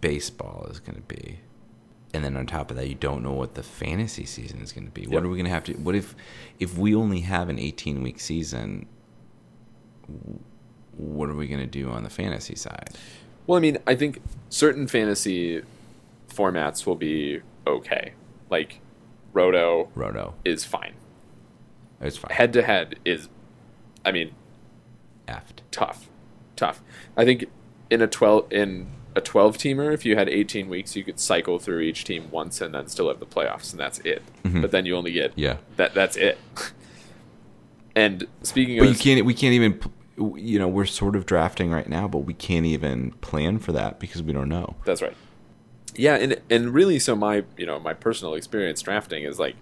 baseball 0.00 0.66
is 0.70 0.78
going 0.78 0.96
to 0.96 1.02
be, 1.02 1.40
and 2.14 2.22
then 2.24 2.36
on 2.36 2.46
top 2.46 2.70
of 2.70 2.76
that, 2.76 2.88
you 2.88 2.94
don't 2.94 3.22
know 3.22 3.32
what 3.32 3.54
the 3.54 3.62
fantasy 3.62 4.24
season 4.26 4.60
is 4.60 4.72
going 4.72 4.84
to 4.86 4.90
be. 4.92 5.06
What 5.06 5.24
are 5.24 5.28
we 5.28 5.36
going 5.36 5.46
to 5.46 5.50
have 5.50 5.64
to? 5.64 5.72
What 5.74 5.94
if 5.94 6.14
if 6.60 6.76
we 6.78 6.94
only 6.94 7.20
have 7.20 7.48
an 7.48 7.58
eighteen 7.58 8.02
week 8.02 8.20
season? 8.20 8.86
What 10.96 11.28
are 11.28 11.34
we 11.34 11.46
going 11.48 11.60
to 11.60 11.66
do 11.66 11.90
on 11.90 12.04
the 12.04 12.10
fantasy 12.10 12.54
side? 12.54 12.90
Well, 13.46 13.56
I 13.56 13.60
mean, 13.60 13.78
I 13.86 13.94
think 13.94 14.20
certain 14.48 14.86
fantasy 14.86 15.62
formats 16.28 16.84
will 16.86 16.96
be 16.96 17.40
okay. 17.66 18.12
Like, 18.50 18.80
Roto 19.32 19.88
Roto, 19.94 20.34
is 20.44 20.64
fine. 20.64 20.94
it's 22.00 22.16
fine. 22.16 22.32
Head 22.34 22.52
to 22.54 22.62
head 22.62 22.96
is, 23.04 23.28
I 24.04 24.12
mean, 24.12 24.32
Effed. 25.28 25.60
tough, 25.70 26.08
tough. 26.56 26.82
I 27.16 27.24
think 27.24 27.44
in 27.90 28.00
a 28.02 28.06
twelve 28.06 28.50
in 28.52 28.88
a 29.14 29.20
twelve 29.20 29.56
teamer, 29.58 29.92
if 29.92 30.04
you 30.04 30.16
had 30.16 30.28
eighteen 30.28 30.68
weeks, 30.68 30.96
you 30.96 31.04
could 31.04 31.20
cycle 31.20 31.58
through 31.58 31.80
each 31.80 32.04
team 32.04 32.30
once 32.30 32.60
and 32.60 32.74
then 32.74 32.86
still 32.88 33.08
have 33.08 33.20
the 33.20 33.26
playoffs, 33.26 33.70
and 33.72 33.80
that's 33.80 33.98
it. 34.00 34.22
Mhm. 34.44 34.62
But 34.62 34.70
then 34.70 34.86
you 34.86 34.96
only 34.96 35.12
get 35.12 35.32
Yeah. 35.36 35.56
that. 35.76 35.94
That's 35.94 36.16
it. 36.16 36.38
and 37.96 38.26
speaking 38.42 38.78
But 38.78 38.88
of, 38.88 38.94
you 38.96 38.98
can't. 38.98 39.24
We 39.26 39.34
can't 39.34 39.54
even. 39.54 39.80
You 40.18 40.58
know, 40.58 40.68
we're 40.68 40.86
sort 40.86 41.14
of 41.14 41.26
drafting 41.26 41.70
right 41.70 41.88
now, 41.88 42.08
but 42.08 42.20
we 42.20 42.32
can't 42.34 42.64
even 42.64 43.12
plan 43.20 43.58
for 43.58 43.72
that 43.72 43.98
because 44.00 44.22
we 44.22 44.32
don't 44.32 44.48
know. 44.48 44.76
That's 44.86 45.02
right. 45.02 45.16
Yeah, 45.94 46.16
and 46.16 46.40
and 46.50 46.72
really, 46.72 46.98
so 46.98 47.14
my 47.14 47.44
you 47.56 47.66
know 47.66 47.78
my 47.78 47.92
personal 47.94 48.34
experience 48.34 48.80
drafting 48.82 49.24
is 49.24 49.38
like, 49.38 49.56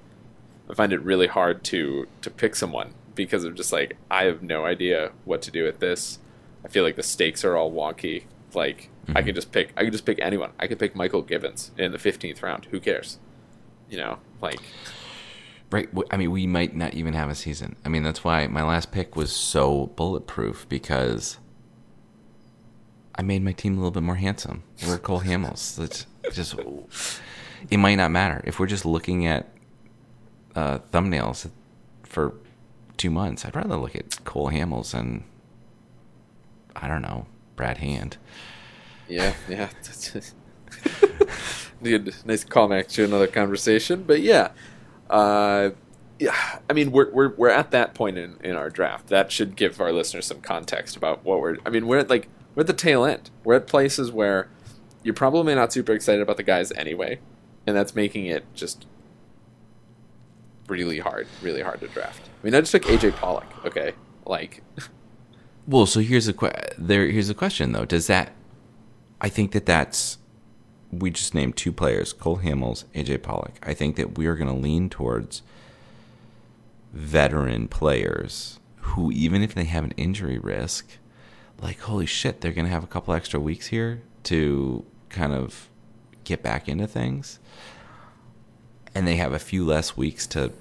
I 0.70 0.74
find 0.74 0.92
it 0.92 1.00
really 1.02 1.26
hard 1.26 1.64
to 1.64 2.06
to 2.22 2.30
pick 2.30 2.54
someone 2.56 2.94
because 3.14 3.44
of 3.44 3.54
just 3.54 3.72
like 3.72 3.96
I 4.10 4.24
have 4.24 4.42
no 4.42 4.64
idea 4.64 5.12
what 5.24 5.42
to 5.42 5.50
do 5.50 5.64
with 5.64 5.80
this. 5.80 6.18
I 6.64 6.68
feel 6.68 6.82
like 6.84 6.96
the 6.96 7.02
stakes 7.02 7.44
are 7.44 7.56
all 7.56 7.72
wonky. 7.72 8.24
Like 8.54 8.90
I 9.08 9.20
Mhm. 9.22 9.24
could 9.26 9.34
just 9.34 9.50
pick 9.52 9.72
I 9.76 9.82
could 9.84 9.92
just 9.92 10.06
pick 10.06 10.18
anyone. 10.20 10.52
I 10.58 10.66
could 10.68 10.78
pick 10.78 10.94
Michael 10.96 11.22
Gibbons 11.22 11.72
in 11.76 11.90
the 11.92 11.98
fifteenth 11.98 12.42
round. 12.42 12.66
Who 12.70 12.78
cares? 12.80 13.18
You 13.90 13.98
know, 13.98 14.18
like 14.40 14.60
Right. 15.74 15.88
I 16.12 16.16
mean, 16.16 16.30
we 16.30 16.46
might 16.46 16.76
not 16.76 16.94
even 16.94 17.14
have 17.14 17.28
a 17.28 17.34
season. 17.34 17.74
I 17.84 17.88
mean, 17.88 18.04
that's 18.04 18.22
why 18.22 18.46
my 18.46 18.62
last 18.62 18.92
pick 18.92 19.16
was 19.16 19.32
so 19.32 19.86
bulletproof 19.96 20.68
because 20.68 21.38
I 23.16 23.22
made 23.22 23.42
my 23.42 23.50
team 23.50 23.72
a 23.72 23.78
little 23.78 23.90
bit 23.90 24.04
more 24.04 24.14
handsome. 24.14 24.62
We're 24.86 24.98
Cole 24.98 25.22
Hamels. 25.22 25.80
It's 26.26 26.36
just 26.36 26.54
it 27.70 27.78
might 27.78 27.96
not 27.96 28.12
matter 28.12 28.40
if 28.44 28.60
we're 28.60 28.68
just 28.68 28.86
looking 28.86 29.26
at 29.26 29.48
uh, 30.54 30.78
thumbnails 30.92 31.50
for 32.04 32.34
two 32.96 33.10
months. 33.10 33.44
I'd 33.44 33.56
rather 33.56 33.74
look 33.76 33.96
at 33.96 34.24
Cole 34.24 34.50
Hamels 34.50 34.94
and 34.94 35.24
I 36.76 36.86
don't 36.86 37.02
know 37.02 37.26
Brad 37.56 37.78
Hand. 37.78 38.16
yeah, 39.08 39.34
yeah. 39.48 39.70
Good, 41.82 42.14
nice 42.24 42.44
callback 42.44 42.86
to 42.90 43.04
another 43.04 43.26
conversation, 43.26 44.04
but 44.04 44.20
yeah, 44.20 44.52
uh, 45.10 45.70
yeah. 46.18 46.58
I 46.68 46.72
mean, 46.72 46.92
we're 46.92 47.10
we're 47.12 47.34
we're 47.36 47.50
at 47.50 47.70
that 47.72 47.94
point 47.94 48.18
in, 48.18 48.36
in 48.42 48.56
our 48.56 48.70
draft. 48.70 49.08
That 49.08 49.30
should 49.32 49.56
give 49.56 49.80
our 49.80 49.92
listeners 49.92 50.26
some 50.26 50.40
context 50.40 50.96
about 50.96 51.24
what 51.24 51.40
we're. 51.40 51.56
I 51.66 51.70
mean, 51.70 51.86
we're 51.86 51.98
at 51.98 52.10
like 52.10 52.28
we're 52.54 52.62
at 52.62 52.66
the 52.66 52.72
tail 52.72 53.04
end. 53.04 53.30
We're 53.44 53.54
at 53.54 53.66
places 53.66 54.10
where 54.12 54.48
you're 55.02 55.14
probably 55.14 55.54
not 55.54 55.72
super 55.72 55.92
excited 55.92 56.22
about 56.22 56.36
the 56.36 56.42
guys 56.42 56.72
anyway, 56.72 57.18
and 57.66 57.76
that's 57.76 57.94
making 57.94 58.26
it 58.26 58.44
just 58.54 58.86
really 60.68 60.98
hard, 60.98 61.26
really 61.42 61.62
hard 61.62 61.80
to 61.80 61.88
draft. 61.88 62.20
I 62.42 62.46
mean, 62.46 62.54
I 62.54 62.60
just 62.60 62.72
took 62.72 62.82
AJ 62.84 63.16
Pollock. 63.16 63.46
Okay, 63.66 63.92
like 64.24 64.62
Well, 65.66 65.86
so 65.86 66.00
here's 66.00 66.28
a 66.28 66.32
que- 66.32 66.52
there. 66.76 67.06
Here's 67.06 67.30
a 67.30 67.34
question 67.34 67.72
though. 67.72 67.84
Does 67.84 68.06
that? 68.06 68.32
I 69.20 69.28
think 69.28 69.52
that 69.52 69.66
that's. 69.66 70.18
We 70.98 71.10
just 71.10 71.34
named 71.34 71.56
two 71.56 71.72
players: 71.72 72.12
Cole 72.12 72.38
Hamels, 72.38 72.84
AJ 72.94 73.22
Pollock. 73.22 73.54
I 73.62 73.74
think 73.74 73.96
that 73.96 74.16
we 74.18 74.26
are 74.26 74.34
going 74.34 74.52
to 74.52 74.60
lean 74.60 74.88
towards 74.90 75.42
veteran 76.92 77.68
players 77.68 78.60
who, 78.76 79.10
even 79.10 79.42
if 79.42 79.54
they 79.54 79.64
have 79.64 79.84
an 79.84 79.92
injury 79.96 80.38
risk, 80.38 80.98
like 81.60 81.80
holy 81.80 82.06
shit, 82.06 82.40
they're 82.40 82.52
going 82.52 82.66
to 82.66 82.70
have 82.70 82.84
a 82.84 82.88
couple 82.88 83.14
extra 83.14 83.40
weeks 83.40 83.68
here 83.68 84.02
to 84.24 84.84
kind 85.08 85.32
of 85.32 85.68
get 86.24 86.42
back 86.42 86.68
into 86.68 86.86
things, 86.86 87.38
and 88.94 89.06
they 89.06 89.16
have 89.16 89.32
a 89.32 89.38
few 89.38 89.64
less 89.64 89.96
weeks 89.96 90.26
to 90.28 90.52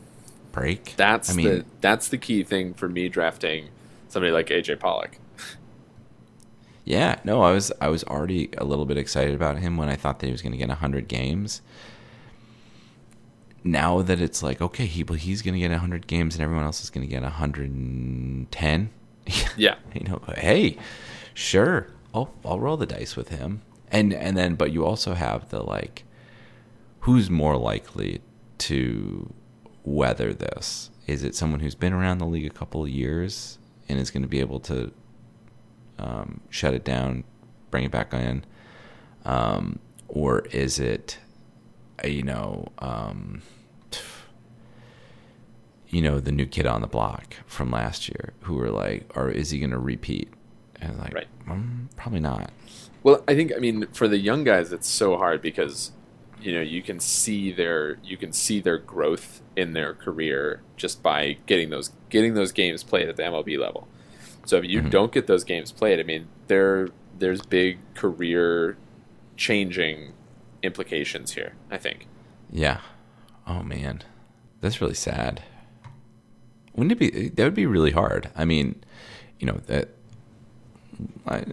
break. 0.51 0.95
That's 0.95 1.29
I 1.29 1.33
mean, 1.33 1.45
the 1.45 1.65
that's 1.81 2.07
the 2.07 2.17
key 2.17 2.43
thing 2.43 2.73
for 2.73 2.87
me 2.87 3.09
drafting 3.09 3.69
somebody 4.07 4.31
like 4.31 4.47
AJ 4.47 4.79
Pollock. 4.79 5.17
Yeah, 6.85 7.19
no, 7.23 7.41
I 7.41 7.51
was 7.51 7.71
I 7.79 7.87
was 7.87 8.03
already 8.03 8.49
a 8.57 8.65
little 8.65 8.85
bit 8.85 8.97
excited 8.97 9.33
about 9.33 9.57
him 9.57 9.77
when 9.77 9.89
I 9.89 9.95
thought 9.95 10.19
that 10.19 10.25
he 10.25 10.31
was 10.31 10.41
going 10.41 10.51
to 10.51 10.57
get 10.57 10.67
100 10.67 11.07
games. 11.07 11.61
Now 13.63 14.01
that 14.01 14.19
it's 14.19 14.43
like, 14.43 14.61
okay, 14.61 14.85
he 14.85 15.03
well, 15.03 15.17
he's 15.17 15.41
going 15.41 15.53
to 15.53 15.59
get 15.59 15.71
100 15.71 16.07
games 16.07 16.35
and 16.35 16.43
everyone 16.43 16.65
else 16.65 16.83
is 16.83 16.89
going 16.89 17.07
to 17.07 17.11
get 17.11 17.23
110. 17.23 18.89
Yeah, 19.55 19.75
you 19.93 20.01
know, 20.05 20.21
hey, 20.35 20.77
sure. 21.33 21.87
I'll 22.13 22.33
I'll 22.43 22.59
roll 22.59 22.75
the 22.75 22.85
dice 22.85 23.15
with 23.15 23.29
him. 23.29 23.61
And 23.89 24.13
and 24.13 24.35
then 24.35 24.55
but 24.55 24.73
you 24.73 24.85
also 24.85 25.13
have 25.13 25.49
the 25.49 25.63
like 25.63 26.03
who's 27.01 27.29
more 27.29 27.55
likely 27.57 28.21
to 28.59 29.33
weather 29.83 30.33
this? 30.33 30.89
Is 31.07 31.23
it 31.23 31.35
someone 31.35 31.59
who's 31.59 31.75
been 31.75 31.93
around 31.93 32.17
the 32.17 32.25
league 32.25 32.45
a 32.45 32.49
couple 32.49 32.83
of 32.83 32.89
years 32.89 33.57
and 33.87 33.99
is 33.99 34.11
going 34.11 34.23
to 34.23 34.29
be 34.29 34.39
able 34.39 34.59
to 34.61 34.91
um, 35.99 36.41
shut 36.49 36.73
it 36.73 36.83
down, 36.83 37.23
bring 37.71 37.83
it 37.85 37.91
back 37.91 38.13
in, 38.13 38.45
um, 39.25 39.79
or 40.07 40.39
is 40.51 40.79
it, 40.79 41.17
uh, 42.03 42.07
you 42.07 42.23
know, 42.23 42.67
um, 42.79 43.41
you 45.89 46.01
know, 46.01 46.19
the 46.19 46.31
new 46.31 46.45
kid 46.45 46.65
on 46.65 46.81
the 46.81 46.87
block 46.87 47.35
from 47.45 47.69
last 47.71 48.09
year, 48.09 48.33
who 48.41 48.55
were 48.55 48.69
like, 48.69 49.11
or 49.15 49.29
is 49.29 49.51
he 49.51 49.59
going 49.59 49.69
to 49.71 49.77
repeat? 49.79 50.29
And 50.81 50.97
like, 50.97 51.13
Right. 51.13 51.27
mm, 51.47 51.87
probably 51.95 52.19
not. 52.19 52.51
Well, 53.03 53.23
I 53.27 53.35
think 53.35 53.51
I 53.55 53.59
mean 53.59 53.87
for 53.93 54.07
the 54.07 54.17
young 54.17 54.43
guys, 54.43 54.71
it's 54.71 54.87
so 54.87 55.17
hard 55.17 55.41
because 55.41 55.91
you 56.41 56.53
know 56.53 56.61
you 56.61 56.81
can 56.81 56.99
see 56.99 57.51
their 57.51 57.97
you 58.03 58.15
can 58.17 58.31
see 58.33 58.59
their 58.61 58.77
growth 58.77 59.41
in 59.55 59.73
their 59.73 59.93
career 59.93 60.61
just 60.77 61.03
by 61.03 61.37
getting 61.45 61.69
those 61.69 61.91
getting 62.09 62.33
those 62.33 62.51
games 62.53 62.81
played 62.83 63.09
at 63.09 63.17
the 63.17 63.23
MLB 63.23 63.59
level. 63.59 63.87
So 64.45 64.57
if 64.57 64.65
you 64.65 64.81
Mhm. 64.81 64.89
don't 64.89 65.11
get 65.11 65.27
those 65.27 65.43
games 65.43 65.71
played, 65.71 65.99
I 65.99 66.03
mean 66.03 66.27
there 66.47 66.89
there's 67.17 67.41
big 67.43 67.77
career 67.93 68.75
changing 69.37 70.13
implications 70.61 71.33
here. 71.33 71.53
I 71.71 71.77
think. 71.77 72.07
Yeah. 72.51 72.81
Oh 73.47 73.63
man, 73.63 74.01
that's 74.61 74.81
really 74.81 74.93
sad. 74.95 75.43
Wouldn't 76.75 76.91
it 76.91 76.99
be? 76.99 77.29
That 77.29 77.43
would 77.43 77.53
be 77.53 77.65
really 77.65 77.91
hard. 77.91 78.29
I 78.35 78.45
mean, 78.45 78.83
you 79.39 79.47
know 79.47 79.59
that. 79.67 79.89
I, 81.27 81.43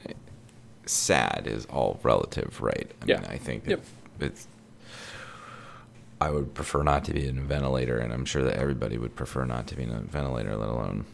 sad 0.86 1.46
is 1.46 1.66
all 1.66 1.98
relative, 2.02 2.60
right? 2.60 2.90
I 3.02 3.04
Yeah. 3.06 3.20
mean, 3.20 3.30
I 3.30 3.36
think 3.38 3.66
Yep. 3.66 3.84
it's. 4.20 4.46
I 6.20 6.30
would 6.30 6.52
prefer 6.54 6.82
not 6.82 7.04
to 7.06 7.14
be 7.14 7.26
in 7.26 7.38
a 7.38 7.42
ventilator, 7.42 7.96
and 7.98 8.12
I'm 8.12 8.24
sure 8.26 8.42
that 8.44 8.56
everybody 8.56 8.98
would 8.98 9.14
prefer 9.16 9.44
not 9.46 9.66
to 9.68 9.76
be 9.76 9.84
in 9.84 9.90
a 9.90 10.00
ventilator, 10.00 10.54
let 10.56 10.68
alone, 10.68 11.06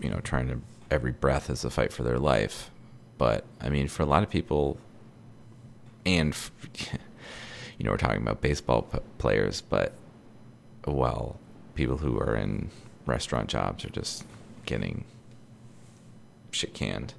you 0.00 0.10
know, 0.10 0.18
trying 0.20 0.48
to 0.48 0.60
every 0.90 1.12
breath 1.12 1.50
is 1.50 1.64
a 1.64 1.70
fight 1.70 1.92
for 1.92 2.02
their 2.02 2.18
life. 2.18 2.70
But 3.18 3.44
I 3.60 3.68
mean, 3.70 3.88
for 3.88 4.02
a 4.02 4.06
lot 4.06 4.22
of 4.22 4.30
people, 4.30 4.78
and 6.04 6.36
you 7.78 7.84
know, 7.84 7.90
we're 7.92 7.96
talking 7.96 8.22
about 8.22 8.40
baseball 8.40 8.82
p- 8.82 8.98
players, 9.18 9.60
but 9.60 9.92
well, 10.86 11.38
people 11.74 11.98
who 11.98 12.18
are 12.18 12.36
in 12.36 12.70
restaurant 13.06 13.48
jobs 13.48 13.84
are 13.84 13.90
just 13.90 14.24
getting 14.66 15.04
shit 16.50 16.74
canned. 16.74 17.14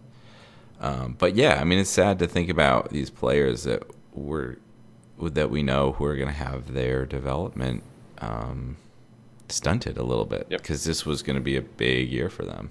Um, 0.79 1.15
but 1.17 1.35
yeah, 1.35 1.59
I 1.59 1.63
mean, 1.63 1.79
it's 1.79 1.89
sad 1.89 2.19
to 2.19 2.27
think 2.27 2.49
about 2.49 2.89
these 2.89 3.09
players 3.09 3.63
that 3.63 3.83
were 4.13 4.57
that 5.19 5.49
we 5.49 5.63
know 5.63 5.93
who 5.93 6.05
are 6.05 6.15
going 6.15 6.27
to 6.27 6.33
have 6.33 6.73
their 6.73 7.03
development 7.05 7.81
um, 8.19 8.77
stunted 9.49 9.97
a 9.97 10.03
little 10.03 10.25
bit 10.25 10.45
Yep. 10.51 10.61
because 10.61 10.83
this 10.83 11.07
was 11.07 11.23
going 11.23 11.35
to 11.35 11.41
be 11.41 11.55
a 11.55 11.61
big 11.61 12.11
year 12.11 12.29
for 12.29 12.45
them. 12.45 12.69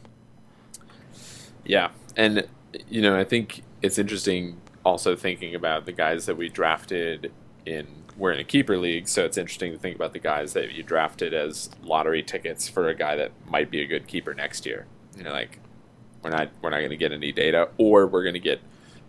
Yeah, 1.66 1.90
and 2.16 2.46
you 2.88 3.02
know 3.02 3.18
I 3.18 3.24
think 3.24 3.62
it's 3.82 3.98
interesting 3.98 4.60
also 4.84 5.16
thinking 5.16 5.54
about 5.54 5.86
the 5.86 5.92
guys 5.92 6.26
that 6.26 6.36
we 6.36 6.48
drafted 6.48 7.32
in 7.64 7.86
we're 8.16 8.32
in 8.32 8.38
a 8.40 8.44
keeper 8.44 8.78
league, 8.78 9.08
so 9.08 9.24
it's 9.26 9.36
interesting 9.36 9.72
to 9.72 9.78
think 9.78 9.94
about 9.94 10.14
the 10.14 10.18
guys 10.18 10.54
that 10.54 10.72
you 10.72 10.82
drafted 10.82 11.34
as 11.34 11.68
lottery 11.82 12.22
tickets 12.22 12.66
for 12.68 12.88
a 12.88 12.94
guy 12.94 13.14
that 13.16 13.30
might 13.46 13.70
be 13.70 13.82
a 13.82 13.86
good 13.86 14.06
keeper 14.06 14.32
next 14.32 14.64
year. 14.64 14.86
You 15.18 15.24
know, 15.24 15.32
like 15.32 15.58
we're 16.22 16.30
not 16.30 16.48
we're 16.62 16.70
not 16.70 16.78
going 16.78 16.90
to 16.90 16.96
get 16.96 17.12
any 17.12 17.32
data, 17.32 17.68
or 17.78 18.06
we're 18.06 18.22
going 18.22 18.34
to 18.34 18.40
get 18.40 18.60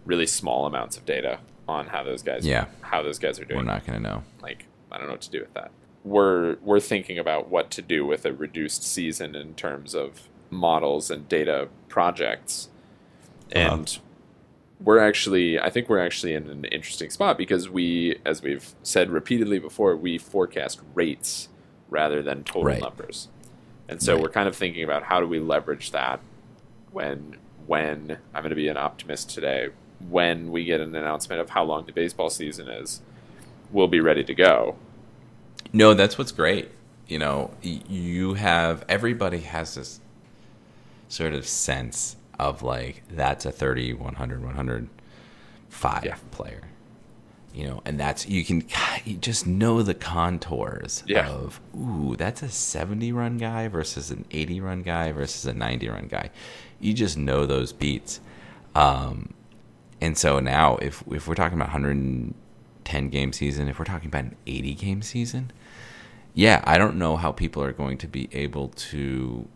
really 0.06 0.28
small 0.28 0.66
amounts 0.66 0.98
of 0.98 1.06
data 1.06 1.40
on 1.68 1.88
how 1.88 2.04
those 2.04 2.22
guys 2.24 2.46
Yeah. 2.46 2.66
how 2.82 3.02
those 3.02 3.20
guys 3.20 3.40
are 3.40 3.46
doing. 3.46 3.60
We're 3.60 3.72
not 3.72 3.86
going 3.86 4.02
to 4.02 4.10
know. 4.10 4.24
Like 4.42 4.66
I 4.92 4.98
don't 4.98 5.08
know 5.08 5.14
what 5.14 5.22
to 5.22 5.32
do 5.32 5.40
with 5.42 5.54
that. 5.54 5.72
We're 6.04 6.58
we're 6.62 6.80
thinking 6.80 7.18
about 7.18 7.50
what 7.50 7.70
to 7.72 7.82
do 7.82 8.06
with 8.06 8.26
a 8.26 8.34
reduced 8.34 8.84
season 8.84 9.36
in 9.36 9.54
terms 9.54 9.94
of 9.96 10.28
models 10.50 11.10
and 11.12 11.28
data 11.30 11.68
projects, 11.88 12.70
Uh-huh. 13.56 13.74
and 13.76 14.00
we're 14.80 15.00
actually 15.00 15.60
I 15.60 15.70
think 15.70 15.90
we're 15.90 16.00
actually 16.06 16.34
in 16.34 16.50
an 16.50 16.66
interesting 16.66 17.10
spot 17.10 17.38
because 17.38 17.70
we, 17.70 18.20
as 18.26 18.42
we've 18.42 18.74
said 18.84 19.10
repeatedly 19.10 19.60
before, 19.60 19.96
we 19.96 20.18
forecast 20.18 20.82
rates 20.94 21.50
rather 21.90 22.22
than 22.22 22.44
total 22.44 22.64
Right. 22.64 22.82
numbers, 22.82 23.28
and 23.90 24.02
so 24.02 24.14
Right. 24.14 24.22
we're 24.24 24.30
kind 24.30 24.48
of 24.48 24.56
thinking 24.56 24.84
about 24.84 25.04
how 25.04 25.20
do 25.20 25.28
we 25.28 25.40
leverage 25.40 25.92
that 25.92 26.20
when 26.92 27.38
when 27.66 28.18
I'm 28.34 28.44
going 28.44 28.50
to 28.52 28.56
be 28.56 28.70
an 28.70 28.78
optimist 28.78 29.30
today. 29.30 29.70
When 30.10 30.52
we 30.52 30.64
get 30.64 30.80
an 30.80 30.96
announcement 30.96 31.42
of 31.42 31.50
how 31.50 31.64
long 31.66 31.86
the 31.86 31.92
baseball 31.92 32.30
season 32.30 32.70
is, 32.70 33.02
we'll 33.74 33.88
be 33.90 34.00
ready 34.00 34.24
to 34.24 34.34
go. 34.34 34.76
No, 35.74 35.94
that's 35.94 36.18
what's 36.18 36.32
great. 36.32 36.70
You 37.08 37.18
know, 37.20 37.52
you 37.62 38.36
have 38.36 38.86
everybody 38.88 39.40
has 39.40 39.76
this 39.76 40.00
sort 41.08 41.34
of 41.34 41.48
sense 41.48 42.16
of 42.40 42.62
like 42.64 43.04
that's 43.10 43.46
a 43.46 43.52
30, 43.52 43.94
100, 43.94 44.44
105 44.44 46.06
Yeah. 46.06 46.16
player. 46.32 46.62
You 47.54 47.66
know, 47.68 47.82
and 47.86 48.00
that's 48.00 48.28
you 48.30 48.46
can 48.46 48.64
you 49.04 49.16
just 49.16 49.48
know 49.48 49.82
the 49.82 49.96
contours 49.96 51.04
Yeah. 51.08 51.28
of 51.30 51.60
ooh, 51.76 52.16
that's 52.16 52.44
a 52.44 52.50
70 52.50 53.12
run 53.12 53.38
guy 53.38 53.68
versus 53.68 54.12
an 54.12 54.26
80 54.30 54.62
run 54.62 54.84
guy 54.84 55.12
versus 55.12 55.46
a 55.46 55.54
90 55.54 55.90
run 55.90 56.08
guy. 56.08 56.30
You 56.80 56.94
just 56.94 57.18
know 57.18 57.46
those 57.48 57.74
beats. 57.74 58.20
Um 58.76 59.34
and 60.00 60.16
so 60.16 60.40
now 60.40 60.76
if 60.78 61.04
if 61.10 61.28
we're 61.28 61.34
talking 61.34 61.58
about 61.58 61.70
110 61.70 63.10
game 63.10 63.34
season, 63.34 63.68
if 63.68 63.80
we're 63.80 63.86
talking 63.86 64.08
about 64.10 64.26
an 64.26 64.36
80 64.46 64.74
game 64.76 65.02
season, 65.02 65.52
yeah, 66.36 66.62
I 66.66 66.78
don't 66.78 66.98
know 66.98 67.18
how 67.18 67.32
people 67.32 67.64
are 67.64 67.72
going 67.74 67.98
to 68.00 68.08
be 68.08 68.30
able 68.34 68.68
to 68.70 69.48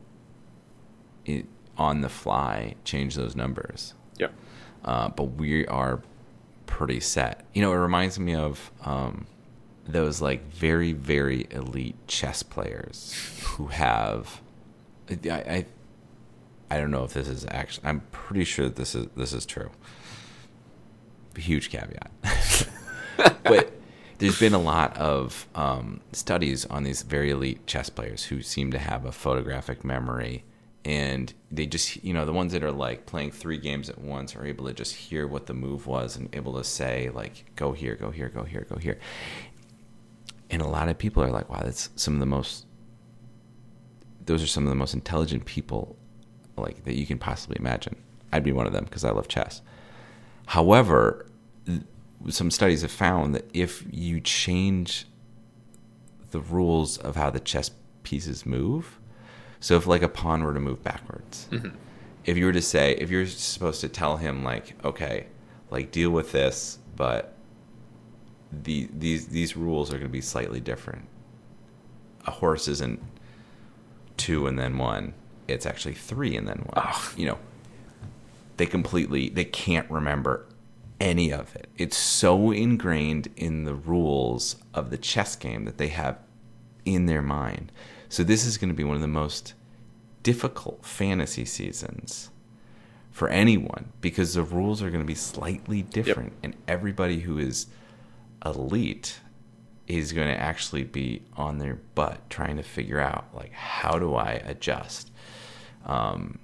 it, 1.26 1.46
on 1.78 2.02
the 2.02 2.10
fly 2.10 2.76
change 2.84 3.16
those 3.16 3.36
numbers. 3.36 3.94
Yeah. 4.18 4.28
Uh, 4.84 5.10
but 5.10 5.24
we 5.24 5.66
are 5.68 6.02
pretty 6.66 7.00
set. 7.00 7.46
You 7.54 7.62
know, 7.62 7.72
it 7.74 7.78
reminds 7.78 8.20
me 8.20 8.36
of 8.36 8.72
um, 8.84 9.28
those 9.88 10.22
like 10.22 10.52
very 10.52 10.94
very 10.94 11.48
elite 11.52 11.96
chess 12.08 12.44
players 12.44 13.16
who 13.44 13.68
have. 13.68 14.42
I, 15.10 15.30
I 15.32 15.66
I 16.70 16.78
don't 16.80 16.92
know 16.92 17.04
if 17.04 17.14
this 17.14 17.28
is 17.28 17.46
actually. 17.50 17.88
I'm 17.88 18.02
pretty 18.12 18.46
sure 18.46 18.66
that 18.66 18.76
this 18.76 18.96
is 18.96 19.08
this 19.16 19.34
is 19.34 19.46
true. 19.46 19.72
Huge 21.36 21.70
caveat. 21.70 22.12
but 23.44 23.74
there's 24.20 24.40
been 24.40 24.54
a 24.54 24.62
lot 24.62 24.96
of 24.98 25.48
um, 25.56 26.00
studies 26.12 26.66
on 26.66 26.84
these 26.84 27.02
very 27.02 27.32
elite 27.32 27.66
chess 27.66 27.90
players 27.90 28.26
who 28.26 28.42
seem 28.42 28.72
to 28.72 28.80
have 28.80 29.06
a 29.06 29.12
photographic 29.12 29.84
memory 29.84 30.44
and 30.84 31.34
they 31.52 31.66
just 31.66 32.04
you 32.04 32.14
know 32.14 32.26
the 32.26 32.34
ones 32.34 32.54
that 32.54 32.64
are 32.64 32.72
like 32.72 33.06
playing 33.06 33.32
three 33.32 33.58
games 33.58 33.90
at 33.90 34.00
once 34.00 34.36
are 34.36 34.46
able 34.46 34.66
to 34.66 34.74
just 34.74 34.96
hear 34.96 35.28
what 35.28 35.46
the 35.46 35.54
move 35.54 35.86
was 35.86 36.16
and 36.16 36.34
able 36.36 36.54
to 36.54 36.64
say 36.64 37.10
like 37.14 37.52
go 37.56 37.72
here 37.72 37.96
go 37.96 38.10
here 38.12 38.30
go 38.30 38.44
here 38.44 38.66
go 38.70 38.78
here. 38.78 38.98
And 40.50 40.62
a 40.62 40.68
lot 40.68 40.90
of 40.90 40.98
people 40.98 41.24
are 41.24 41.30
like 41.30 41.50
wow 41.50 41.62
that's 41.64 41.90
some 41.96 42.16
of 42.16 42.20
the 42.20 42.26
most 42.26 42.66
those 44.26 44.44
are 44.44 44.48
some 44.48 44.64
of 44.64 44.70
the 44.70 44.76
most 44.76 44.94
intelligent 44.94 45.46
people 45.46 45.96
like 46.58 46.84
that 46.86 46.96
you 46.96 47.06
can 47.06 47.20
possibly 47.20 47.58
imagine. 47.60 47.96
I'd 48.34 48.44
be 48.44 48.52
one 48.52 48.66
of 48.66 48.74
them 48.74 48.86
because 48.86 49.04
i 49.04 49.12
love 49.12 49.28
chess. 49.28 49.62
However 50.48 51.28
some 52.30 52.52
studies 52.52 52.82
have 52.82 52.92
found 52.92 53.34
that 53.36 53.50
if 53.54 53.84
you 53.90 54.20
change 54.20 55.08
the 56.32 56.40
rules 56.40 56.98
of 56.98 57.16
how 57.16 57.30
the 57.30 57.40
chess 57.40 57.72
pieces 58.04 58.46
move 58.46 59.00
so 59.62 59.76
if 59.78 59.88
like 59.88 60.02
a 60.02 60.10
pawn 60.10 60.44
were 60.44 60.54
to 60.54 60.60
move 60.60 60.84
backwards, 60.84 61.48
mm-hmm. 61.52 61.70
if 62.26 62.36
you 62.36 62.46
were 62.46 62.52
to 62.52 62.62
say, 62.62 62.94
if 62.96 63.10
you're 63.10 63.28
supposed 63.28 63.80
to 63.82 63.88
tell 63.90 64.18
him 64.18 64.44
like, 64.44 64.76
okay, 64.84 65.28
like 65.70 65.92
deal 65.92 66.10
with 66.10 66.32
this, 66.32 66.80
but 66.96 67.36
the 68.52 68.90
these 68.92 69.28
these 69.28 69.56
rules 69.56 69.90
are 69.90 69.94
going 69.94 70.04
to 70.04 70.10
be 70.10 70.20
slightly 70.20 70.60
different. 70.60 71.08
A 72.26 72.32
horse 72.32 72.68
isn't 72.68 73.02
two 74.18 74.48
and 74.48 74.58
then 74.60 74.78
one; 74.78 75.14
it's 75.48 75.66
actually 75.66 75.94
three 75.94 76.36
and 76.36 76.48
then 76.48 76.58
one. 76.58 76.74
Ugh. 76.88 77.14
You 77.16 77.28
know, 77.28 77.40
they 78.58 78.66
completely 78.66 79.30
they 79.30 79.46
can't 79.46 79.90
remember 79.92 80.48
any 81.00 81.32
of 81.32 81.56
it. 81.56 81.70
It's 81.78 81.98
so 81.98 82.52
ingrained 82.52 83.30
in 83.36 83.64
the 83.66 83.76
rules 83.76 84.56
of 84.74 84.90
the 84.90 84.98
chess 84.98 85.36
game 85.36 85.66
that 85.66 85.78
they 85.78 85.90
have 85.90 86.18
in 86.84 87.06
their 87.06 87.22
mind. 87.22 87.72
So 88.12 88.26
this 88.26 88.46
is 88.46 88.58
going 88.58 88.68
to 88.68 88.76
be 88.76 88.84
one 88.84 88.96
of 88.96 89.02
the 89.02 89.08
most 89.08 89.54
difficult 90.22 90.86
fantasy 90.86 91.46
seasons 91.46 92.30
for 93.10 93.30
anyone 93.30 93.94
because 94.02 94.34
the 94.34 94.44
rules 94.44 94.84
are 94.84 94.90
going 94.90 95.00
to 95.00 95.08
be 95.08 95.16
slightly 95.16 95.82
different 95.82 96.34
and 96.44 96.54
everybody 96.68 97.22
who 97.22 97.38
is 97.38 97.68
elite 98.46 99.22
is 99.88 100.12
going 100.12 100.28
to 100.28 100.38
actually 100.38 100.84
be 100.84 101.22
on 101.38 101.60
their 101.60 101.76
butt 101.96 102.30
trying 102.30 102.58
to 102.58 102.64
figure 102.64 103.00
out 103.00 103.28
like 103.34 103.54
how 103.54 103.98
do 103.98 104.16
I 104.16 104.34
adjust. 104.44 105.10
Um, 105.86 106.38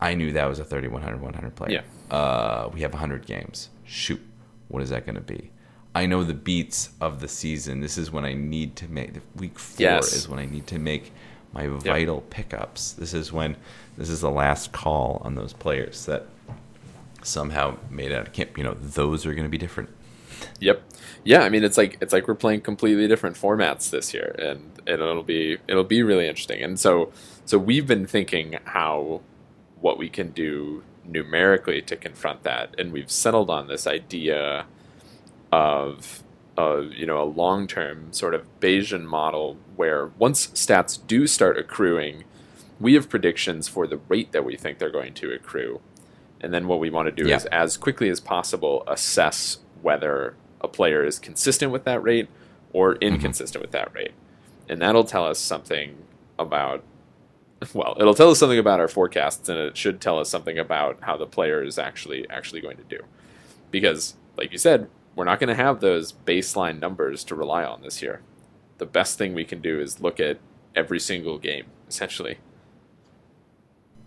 I 0.00 0.14
knew 0.14 0.32
that 0.32 0.46
was 0.46 0.58
a 0.58 0.64
3100 0.64 1.20
100 1.22 1.54
player. 1.54 1.84
Yeah. 2.10 2.16
Uh, 2.16 2.68
we 2.72 2.80
have 2.80 2.92
100 2.92 3.26
games. 3.26 3.68
Shoot, 3.84 4.20
what 4.66 4.82
is 4.82 4.90
that 4.90 5.06
going 5.06 5.14
to 5.14 5.20
be? 5.20 5.52
I 5.94 6.06
know 6.06 6.22
the 6.22 6.34
beats 6.34 6.90
of 7.00 7.20
the 7.20 7.28
season. 7.28 7.80
This 7.80 7.98
is 7.98 8.10
when 8.10 8.24
I 8.24 8.32
need 8.34 8.76
to 8.76 8.88
make 8.88 9.14
week 9.34 9.58
four 9.58 9.82
Yes. 9.84 10.12
is 10.12 10.28
when 10.28 10.38
I 10.38 10.46
need 10.46 10.66
to 10.68 10.78
make 10.78 11.12
my 11.52 11.66
vital 11.66 12.20
pickups. 12.30 12.92
This 12.92 13.12
is 13.12 13.32
when 13.32 13.56
this 13.98 14.08
is 14.08 14.20
the 14.20 14.30
last 14.30 14.72
call 14.72 15.20
on 15.24 15.34
those 15.34 15.52
players 15.52 16.06
that 16.06 16.26
somehow 17.22 17.76
made 17.90 18.12
out 18.12 18.26
of 18.28 18.32
camp. 18.32 18.56
You 18.56 18.64
know, 18.64 18.74
those 18.74 19.26
are 19.26 19.34
going 19.34 19.44
to 19.44 19.50
be 19.50 19.58
different. 19.58 19.90
Yep. 20.60 20.82
Yeah, 21.24 21.40
I 21.42 21.48
mean 21.48 21.64
it's 21.64 21.76
like 21.76 21.98
it's 22.00 22.12
like 22.12 22.28
we're 22.28 22.34
playing 22.34 22.62
completely 22.62 23.06
different 23.08 23.36
formats 23.36 23.90
this 23.90 24.14
year 24.14 24.34
and, 24.38 24.70
and 24.86 25.02
it'll 25.02 25.22
be 25.22 25.58
it'll 25.68 25.84
be 25.84 26.02
really 26.02 26.28
interesting. 26.28 26.62
And 26.62 26.78
so 26.78 27.12
so 27.44 27.58
we've 27.58 27.86
been 27.86 28.06
thinking 28.06 28.58
how 28.64 29.20
what 29.80 29.98
we 29.98 30.08
can 30.08 30.30
do 30.30 30.82
numerically 31.04 31.82
to 31.82 31.96
confront 31.96 32.42
that 32.44 32.74
and 32.78 32.92
we've 32.92 33.10
settled 33.10 33.50
on 33.50 33.66
this 33.66 33.86
idea 33.86 34.66
of 35.52 36.22
of 36.56 36.92
you 36.92 37.06
know 37.06 37.22
a 37.22 37.24
long-term 37.24 38.12
sort 38.12 38.34
of 38.34 38.44
Bayesian 38.60 39.04
model 39.04 39.56
where 39.76 40.08
once 40.18 40.48
stats 40.48 40.98
do 41.06 41.26
start 41.26 41.56
accruing, 41.58 42.24
we 42.78 42.94
have 42.94 43.08
predictions 43.08 43.68
for 43.68 43.86
the 43.86 43.98
rate 44.08 44.32
that 44.32 44.44
we 44.44 44.56
think 44.56 44.78
they're 44.78 44.90
going 44.90 45.14
to 45.14 45.32
accrue. 45.32 45.80
And 46.40 46.54
then 46.54 46.66
what 46.68 46.80
we 46.80 46.90
want 46.90 47.06
to 47.06 47.12
do 47.12 47.28
Yeah. 47.28 47.36
is 47.36 47.46
as 47.46 47.76
quickly 47.76 48.08
as 48.08 48.20
possible 48.20 48.82
assess 48.86 49.58
whether 49.82 50.34
a 50.60 50.68
player 50.68 51.04
is 51.04 51.18
consistent 51.18 51.72
with 51.72 51.84
that 51.84 52.02
rate 52.02 52.28
or 52.72 52.94
mm-hmm. 52.94 53.14
inconsistent 53.14 53.62
with 53.62 53.72
that 53.72 53.94
rate. 53.94 54.12
And 54.68 54.80
that'll 54.80 55.04
tell 55.04 55.24
us 55.26 55.38
something 55.38 55.96
about 56.38 56.82
well, 57.74 57.94
it'll 58.00 58.14
tell 58.14 58.30
us 58.30 58.38
something 58.38 58.58
about 58.58 58.80
our 58.80 58.88
forecasts 58.88 59.46
and 59.50 59.58
it 59.58 59.76
should 59.76 60.00
tell 60.00 60.18
us 60.18 60.30
something 60.30 60.58
about 60.58 60.96
how 61.02 61.18
the 61.18 61.26
player 61.26 61.62
is 61.62 61.78
actually 61.78 62.28
actually 62.30 62.62
going 62.62 62.78
to 62.78 62.84
do. 62.84 63.00
Because 63.70 64.14
like 64.36 64.50
you 64.50 64.58
said, 64.58 64.88
we're 65.14 65.24
not 65.24 65.40
going 65.40 65.48
to 65.48 65.54
have 65.54 65.80
those 65.80 66.12
baseline 66.12 66.78
numbers 66.80 67.24
to 67.24 67.34
rely 67.34 67.64
on 67.64 67.82
this 67.82 68.00
year. 68.02 68.20
The 68.78 68.86
best 68.86 69.18
thing 69.18 69.34
we 69.34 69.44
can 69.44 69.60
do 69.60 69.80
is 69.80 70.00
look 70.00 70.20
at 70.20 70.38
every 70.74 71.00
single 71.00 71.38
game 71.38 71.66
essentially. 71.88 72.38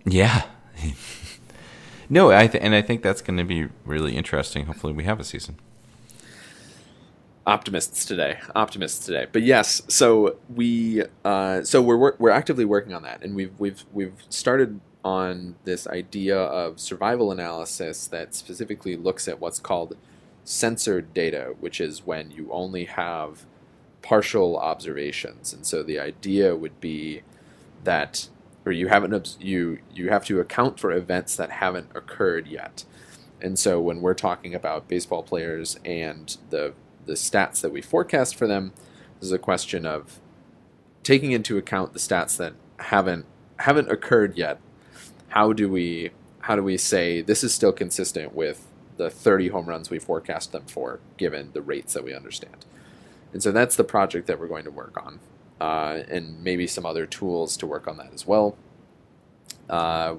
Yeah. 0.05 0.43
no, 2.09 2.31
I 2.31 2.47
th- 2.47 2.63
and 2.63 2.73
I 2.73 2.81
think 2.81 3.03
that's 3.03 3.21
going 3.21 3.37
to 3.37 3.43
be 3.43 3.67
really 3.85 4.15
interesting. 4.15 4.65
Hopefully, 4.65 4.93
we 4.93 5.03
have 5.03 5.19
a 5.19 5.23
season. 5.23 5.57
optimists 7.45 8.05
today 8.05 8.39
optimists 8.55 9.05
today 9.05 9.27
but 9.33 9.41
yes 9.41 9.81
so 9.89 10.37
we 10.55 11.03
uh, 11.25 11.61
so 11.61 11.81
we're 11.81 12.13
we're 12.17 12.29
actively 12.29 12.63
working 12.63 12.93
on 12.93 13.03
that 13.03 13.21
and 13.21 13.35
we've 13.35 13.51
we've 13.59 13.83
we've 13.91 14.13
started 14.29 14.79
on 15.03 15.55
this 15.65 15.85
idea 15.87 16.37
of 16.37 16.79
survival 16.79 17.31
analysis 17.33 18.07
that 18.07 18.33
specifically 18.33 18.95
looks 18.95 19.27
at 19.27 19.41
what's 19.41 19.59
called 19.59 19.97
censored 20.43 21.13
data 21.13 21.55
which 21.59 21.81
is 21.81 22.05
when 22.05 22.31
you 22.31 22.49
only 22.51 22.85
have 22.85 23.45
partial 24.01 24.57
observations 24.57 25.53
and 25.53 25.65
so 25.65 25.83
the 25.83 25.99
idea 25.99 26.55
would 26.55 26.79
be 26.81 27.21
that 27.83 28.29
or 28.65 28.71
you 28.73 28.87
haven't 28.89 29.37
you 29.39 29.79
you 29.93 30.09
have 30.09 30.25
to 30.25 30.39
account 30.39 30.79
for 30.79 30.91
events 30.93 31.35
that 31.35 31.51
haven't 31.51 31.89
occurred 31.95 32.47
yet 32.47 32.83
And 33.41 33.59
so 33.59 33.81
when 33.81 34.01
we're 34.01 34.15
talking 34.15 34.55
about 34.55 34.87
baseball 34.87 35.23
players 35.23 35.79
and 35.85 36.37
the 36.49 36.73
the 37.05 37.13
stats 37.13 37.61
that 37.61 37.71
we 37.71 37.81
forecast 37.81 38.35
for 38.35 38.47
them, 38.47 38.73
this 39.19 39.27
is 39.27 39.31
a 39.33 39.39
question 39.39 39.85
of 39.85 40.19
taking 41.03 41.31
into 41.33 41.57
account 41.57 41.93
the 41.93 41.99
stats 41.99 42.37
that 42.37 42.53
haven't 42.79 43.25
haven't 43.59 43.91
occurred 43.91 44.37
yet. 44.37 44.59
How 45.29 45.53
do 45.53 45.69
we 45.69 46.11
how 46.41 46.55
do 46.57 46.63
we 46.63 46.77
say 46.77 47.21
this 47.21 47.43
is 47.43 47.53
still 47.55 47.73
consistent 47.73 48.35
with 48.35 48.67
the 48.97 49.09
30 49.09 49.49
home 49.49 49.67
runs 49.67 49.89
we 49.89 49.99
forecast 49.99 50.51
them 50.51 50.65
for, 50.67 50.99
given 51.17 51.51
the 51.53 51.61
rates 51.61 51.93
that 51.93 52.03
we 52.03 52.13
understand? 52.13 52.65
And 53.33 53.41
so 53.41 53.51
that's 53.51 53.75
the 53.75 53.83
project 53.83 54.27
that 54.27 54.39
we're 54.39 54.47
going 54.47 54.65
to 54.65 54.71
work 54.71 54.97
on, 55.03 55.19
uh, 55.59 56.03
and 56.09 56.43
maybe 56.43 56.67
some 56.67 56.85
other 56.85 57.05
tools 57.05 57.57
to 57.57 57.67
work 57.67 57.87
on 57.87 57.97
that 57.97 58.13
as 58.13 58.27
well. 58.27 58.55
Uh, 59.69 60.15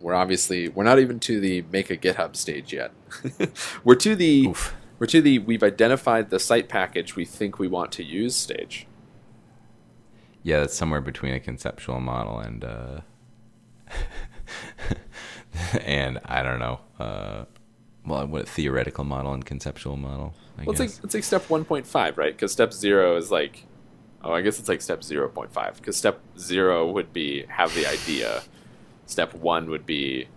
we're 0.00 0.14
obviously 0.14 0.68
we're 0.68 0.84
not 0.84 0.98
even 0.98 1.20
to 1.20 1.40
the 1.40 1.62
make 1.70 1.90
a 1.90 1.96
GitHub 1.96 2.36
stage 2.36 2.72
yet. 2.72 2.92
we're 3.84 3.94
to 3.96 4.16
the 4.16 4.48
Oof. 4.48 4.74
we're 4.98 5.06
to 5.06 5.20
the 5.20 5.38
we've 5.38 5.62
identified 5.62 6.30
the 6.30 6.38
site 6.38 6.68
package 6.68 7.16
we 7.16 7.24
think 7.24 7.58
we 7.58 7.68
want 7.68 7.92
to 7.92 8.04
use 8.04 8.34
stage. 8.34 8.86
Yeah, 10.42 10.60
that's 10.60 10.74
somewhere 10.74 11.02
between 11.02 11.34
a 11.34 11.40
conceptual 11.40 12.00
model 12.00 12.38
and 12.40 12.64
uh, 12.64 13.00
and 15.84 16.18
I 16.24 16.42
don't 16.42 16.58
know. 16.58 16.80
Well, 18.10 18.26
what 18.26 18.48
theoretical 18.48 19.04
model 19.04 19.32
and 19.32 19.44
conceptual 19.44 19.96
model? 19.96 20.34
I 20.58 20.64
Well, 20.64 20.72
it's 20.72 20.80
guess. 20.80 20.96
like 20.96 21.04
it's 21.04 21.14
like 21.14 21.24
step 21.24 21.46
1.5, 21.48 22.16
right? 22.16 22.34
Because 22.34 22.52
step 22.52 22.72
zero 22.72 23.16
is 23.16 23.30
like, 23.30 23.64
oh, 24.22 24.32
I 24.32 24.42
guess 24.42 24.58
it's 24.58 24.68
like 24.68 24.80
step 24.82 25.00
0.5. 25.00 25.76
Because 25.76 25.96
step 25.96 26.20
zero 26.38 26.90
would 26.90 27.12
be 27.12 27.44
have 27.48 27.74
the 27.74 27.86
idea. 27.86 28.42
Step 29.06 29.34
one 29.34 29.70
would 29.70 29.86
be, 29.86 30.28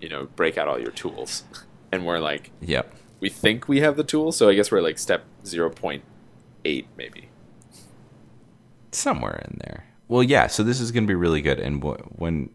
you 0.00 0.08
know, 0.08 0.26
break 0.36 0.56
out 0.58 0.68
all 0.68 0.78
your 0.80 0.90
tools, 0.92 1.44
and 1.92 2.06
we're 2.06 2.18
like, 2.18 2.50
yep. 2.60 2.92
we 3.20 3.28
think 3.28 3.68
we 3.68 3.80
have 3.80 3.96
the 3.96 4.04
tools, 4.04 4.36
so 4.36 4.48
I 4.48 4.54
guess 4.54 4.70
we're 4.70 4.80
like 4.80 4.98
step 4.98 5.24
0.8 5.44 6.84
maybe. 6.96 7.28
somewhere 8.92 9.44
in 9.50 9.58
there. 9.64 9.84
Well, 10.08 10.22
yeah. 10.22 10.46
So 10.46 10.62
this 10.62 10.80
is 10.80 10.90
going 10.92 11.04
to 11.04 11.08
be 11.08 11.14
really 11.14 11.42
good, 11.42 11.58
and 11.60 11.82
wh- 11.82 12.18
when 12.20 12.50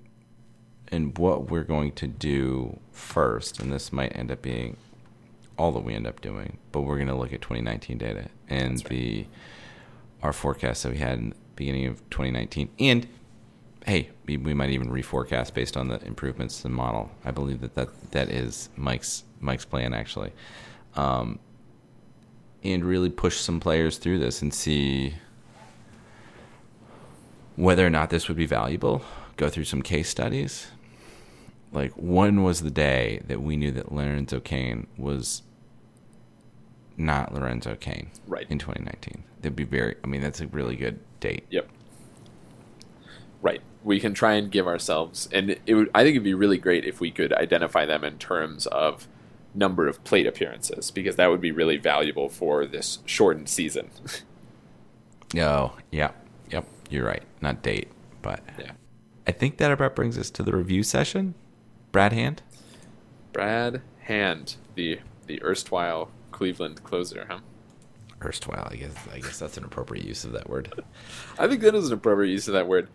and 0.91 1.17
what 1.17 1.49
we're 1.49 1.63
going 1.63 1.93
to 1.93 2.08
do 2.08 2.80
first, 2.91 3.60
and 3.60 3.71
this 3.71 3.93
might 3.93 4.15
end 4.15 4.32
up 4.32 4.41
being 4.41 4.77
all 5.58 5.71
that 5.71 5.84
we 5.84 5.93
end 5.93 6.08
up 6.08 6.21
doing, 6.21 6.58
but 6.71 6.82
we're 6.82 6.97
going 6.97 7.08
to 7.08 7.15
look 7.15 7.34
at 7.34 7.41
2019 7.41 7.97
data 7.97 8.30
and 8.49 8.77
right. 8.77 8.86
the 8.89 9.27
our 10.21 10.34
forecast 10.34 10.84
that 10.84 10.91
we 10.91 10.97
had 10.99 11.17
in 11.17 11.30
the 11.30 11.36
beginning 11.56 11.88
of 11.88 11.97
2019, 12.12 12.69
and 12.80 13.08
hey, 13.86 14.10
we, 14.27 14.38
we 14.38 14.54
might 14.54 14.69
even 14.69 14.89
reforecast 14.89 15.54
based 15.54 15.75
on 15.75 15.88
the 15.88 16.04
improvements 16.06 16.58
to 16.58 16.63
the 16.63 16.69
model. 16.69 17.10
I 17.25 17.32
believe 17.32 17.62
that 17.62 17.73
that, 17.75 18.12
that 18.12 18.30
is 18.30 18.69
Mike's 18.75 19.23
Mike's 19.39 19.65
plan 19.65 19.93
actually, 19.93 20.32
um, 20.95 21.39
and 22.63 22.84
really 22.86 23.10
push 23.10 23.38
some 23.38 23.60
players 23.60 23.97
through 23.97 24.19
this 24.19 24.41
and 24.41 24.54
see 24.54 25.15
whether 27.56 27.86
or 27.86 27.89
not 27.89 28.10
this 28.10 28.27
would 28.27 28.38
be 28.38 28.45
valuable. 28.45 29.04
Go 29.38 29.49
through 29.49 29.63
some 29.65 29.82
case 29.82 30.10
studies. 30.10 30.67
Like 31.71 31.91
when 31.95 32.43
was 32.43 32.62
the 32.62 32.71
day 32.71 33.21
that 33.27 33.41
we 33.41 33.55
knew 33.55 33.71
that 33.71 33.91
Lorenzo 33.91 34.39
Cain 34.39 34.88
was 34.97 35.41
not 36.97 37.34
Lorenzo 37.34 37.75
Cain 37.75 38.10
Right. 38.27 38.45
in 38.49 38.60
2019? 38.60 39.23
That'd 39.41 39.55
be 39.55 39.63
very. 39.63 39.95
I 40.03 40.07
mean, 40.07 40.21
that's 40.21 40.41
a 40.41 40.47
really 40.47 40.75
good 40.75 40.99
date. 41.19 41.45
Yep. 41.49 41.69
Right. 43.41 43.62
We 43.84 43.99
can 43.99 44.13
try 44.13 44.34
and 44.34 44.51
give 44.51 44.67
ourselves, 44.67 45.27
and 45.31 45.57
it 45.65 45.73
would. 45.73 45.89
I 45.95 46.03
think 46.03 46.12
it'd 46.15 46.23
be 46.23 46.36
really 46.36 46.57
great 46.60 46.86
if 46.86 46.99
we 46.99 47.10
could 47.10 47.34
identify 47.34 47.86
them 47.86 48.03
in 48.03 48.19
terms 48.19 48.67
of 48.67 49.07
number 49.55 49.88
of 49.88 50.03
plate 50.03 50.27
appearances, 50.27 50.91
because 50.91 51.15
that 51.15 51.27
would 51.31 51.41
be 51.41 51.51
really 51.51 51.77
valuable 51.77 52.29
for 52.29 52.65
this 52.65 52.99
shortened 53.05 53.49
season. 53.49 53.89
Oh, 55.38 55.77
yeah, 55.91 56.12
yep. 56.49 56.65
You're 56.89 57.05
right. 57.05 57.23
Not 57.39 57.62
date, 57.63 57.88
but 58.21 58.41
yeah. 58.60 58.71
I 59.25 59.31
think 59.31 59.57
that 59.60 59.71
about 59.71 59.95
brings 59.95 60.17
us 60.17 60.29
to 60.31 60.43
the 60.43 60.53
review 60.53 60.84
session. 60.84 61.36
Brad 61.91 62.13
Hand. 62.13 62.41
Brad 63.34 63.82
Hand, 64.01 64.56
the 64.75 64.99
the 65.27 65.41
erstwhile 65.43 66.12
Cleveland 66.32 66.84
closer, 66.84 67.25
huh? 67.30 67.39
Erstwhile, 68.23 68.67
I 68.71 68.75
guess. 68.75 68.93
I 69.12 69.19
guess 69.19 69.39
that's 69.39 69.58
an 69.58 69.63
appropriate 69.63 70.06
use 70.06 70.23
of 70.23 70.32
that 70.34 70.49
word. 70.49 70.71
I 71.39 71.47
think 71.47 71.62
that 71.62 71.75
is 71.75 71.88
an 71.88 71.93
appropriate 71.93 72.32
use 72.32 72.47
of 72.47 72.54
that 72.54 72.67
word. 72.67 72.88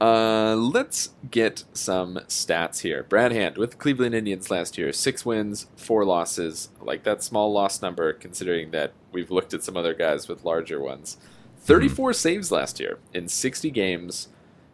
Uh, 0.00 0.56
let's 0.56 1.10
get 1.30 1.62
some 1.72 2.16
stats 2.26 2.80
here. 2.80 3.04
Brad 3.04 3.30
Hand 3.30 3.56
with 3.56 3.72
the 3.72 3.76
Cleveland 3.76 4.16
Indians 4.16 4.50
last 4.50 4.76
year, 4.76 4.92
six 4.92 5.24
wins, 5.24 5.66
four 5.76 6.04
losses. 6.04 6.70
Like 6.80 7.04
that 7.04 7.22
small 7.22 7.52
loss 7.52 7.80
number, 7.80 8.12
considering 8.12 8.72
that 8.72 8.92
we've 9.12 9.30
looked 9.30 9.54
at 9.54 9.62
some 9.62 9.76
other 9.76 9.94
guys 9.94 10.26
with 10.26 10.44
larger 10.44 10.80
ones. 10.80 11.18
34 11.58 12.14
saves 12.14 12.50
last 12.50 12.80
year 12.80 12.98
in 13.14 13.28
60 13.28 13.70
games. 13.70 14.28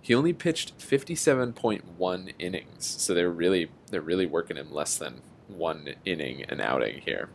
He 0.09 0.15
only 0.15 0.33
pitched 0.33 0.79
57.1 0.79 2.33
innings, 2.39 2.67
so 2.79 3.13
they're 3.13 3.29
really 3.29 3.71
they're 3.91 4.01
really 4.01 4.25
working 4.25 4.57
him 4.57 4.73
less 4.73 4.97
than 4.97 5.21
one 5.49 5.97
inning 6.07 6.45
an 6.45 6.63
outing 6.63 7.03
here. 7.03 7.29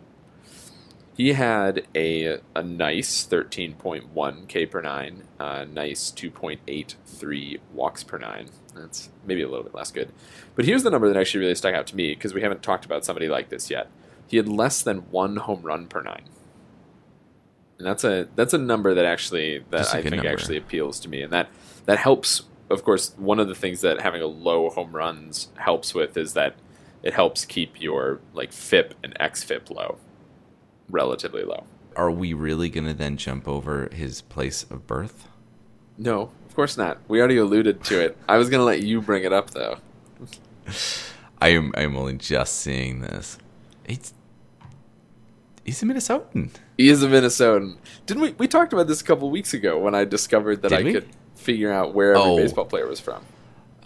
He 1.15 1.33
had 1.33 1.85
a 1.93 2.39
a 2.55 2.63
nice 2.63 3.27
13.1 3.27 4.47
K 4.47 4.65
per 4.65 4.81
nine, 4.81 5.25
a 5.37 5.67
nice 5.67 6.09
2.83 6.09 7.59
walks 7.71 8.03
per 8.03 8.17
nine. 8.17 8.49
That's 8.73 9.11
maybe 9.23 9.43
a 9.43 9.47
little 9.47 9.65
bit 9.65 9.75
less 9.75 9.91
good. 9.91 10.11
But 10.55 10.65
here's 10.65 10.81
the 10.81 10.89
number 10.89 11.07
that 11.07 11.19
actually 11.19 11.41
really 11.41 11.53
stuck 11.53 11.75
out 11.75 11.85
to 11.85 11.95
me 11.95 12.15
because 12.15 12.33
we 12.33 12.41
haven't 12.41 12.63
talked 12.63 12.85
about 12.85 13.05
somebody 13.05 13.29
like 13.29 13.49
this 13.49 13.69
yet. 13.69 13.87
He 14.25 14.37
had 14.37 14.47
less 14.47 14.81
than 14.81 15.11
one 15.11 15.35
home 15.35 15.61
run 15.61 15.85
per 15.85 16.01
nine. 16.01 16.23
And 17.77 17.85
that's 17.85 18.03
a 18.03 18.27
that's 18.35 18.55
a 18.55 18.57
number 18.57 18.95
that 18.95 19.05
actually 19.05 19.63
that 19.69 19.93
I 19.93 20.01
think 20.01 20.15
number. 20.15 20.29
actually 20.29 20.57
appeals 20.57 20.99
to 21.01 21.07
me, 21.07 21.21
and 21.21 21.31
that 21.31 21.49
that 21.85 21.99
helps. 21.99 22.41
Of 22.69 22.83
course, 22.83 23.13
one 23.17 23.39
of 23.39 23.47
the 23.47 23.55
things 23.55 23.81
that 23.81 24.01
having 24.01 24.21
a 24.21 24.27
low 24.27 24.69
home 24.69 24.95
runs 24.95 25.49
helps 25.57 25.93
with 25.93 26.17
is 26.17 26.33
that 26.33 26.55
it 27.03 27.13
helps 27.13 27.45
keep 27.45 27.81
your 27.81 28.19
like 28.33 28.51
FIP 28.51 28.95
and 29.03 29.13
XFIP 29.19 29.69
low, 29.69 29.97
relatively 30.89 31.43
low. 31.43 31.65
Are 31.95 32.09
we 32.09 32.33
really 32.33 32.69
going 32.69 32.87
to 32.87 32.93
then 32.93 33.17
jump 33.17 33.47
over 33.47 33.89
his 33.91 34.21
place 34.21 34.63
of 34.63 34.87
birth? 34.87 35.27
No, 35.97 36.31
of 36.47 36.55
course 36.55 36.77
not. 36.77 36.97
We 37.07 37.19
already 37.19 37.37
alluded 37.37 37.83
to 37.85 37.99
it. 37.99 38.17
I 38.27 38.37
was 38.37 38.49
going 38.49 38.59
to 38.59 38.65
let 38.65 38.81
you 38.81 39.01
bring 39.01 39.23
it 39.23 39.33
up 39.33 39.51
though. 39.51 39.77
I 41.41 41.49
am. 41.49 41.73
I 41.75 41.81
am 41.81 41.97
only 41.97 42.13
just 42.13 42.59
seeing 42.59 43.01
this. 43.01 43.37
He's 43.85 44.13
he's 45.65 45.83
a 45.83 45.85
Minnesotan. 45.85 46.51
He 46.77 46.89
is 46.89 47.03
a 47.03 47.07
Minnesotan. 47.07 47.77
Didn't 48.05 48.23
we? 48.23 48.31
We 48.33 48.47
talked 48.47 48.73
about 48.73 48.87
this 48.87 49.01
a 49.01 49.03
couple 49.03 49.29
weeks 49.29 49.53
ago 49.53 49.77
when 49.79 49.93
I 49.95 50.05
discovered 50.05 50.61
that 50.63 50.69
Did 50.69 50.79
I 50.79 50.83
we? 50.83 50.93
could 50.93 51.07
figure 51.35 51.71
out 51.71 51.93
where 51.93 52.15
every 52.15 52.31
Oh. 52.31 52.37
baseball 52.37 52.65
player 52.65 52.87
was 52.87 52.99
from 52.99 53.23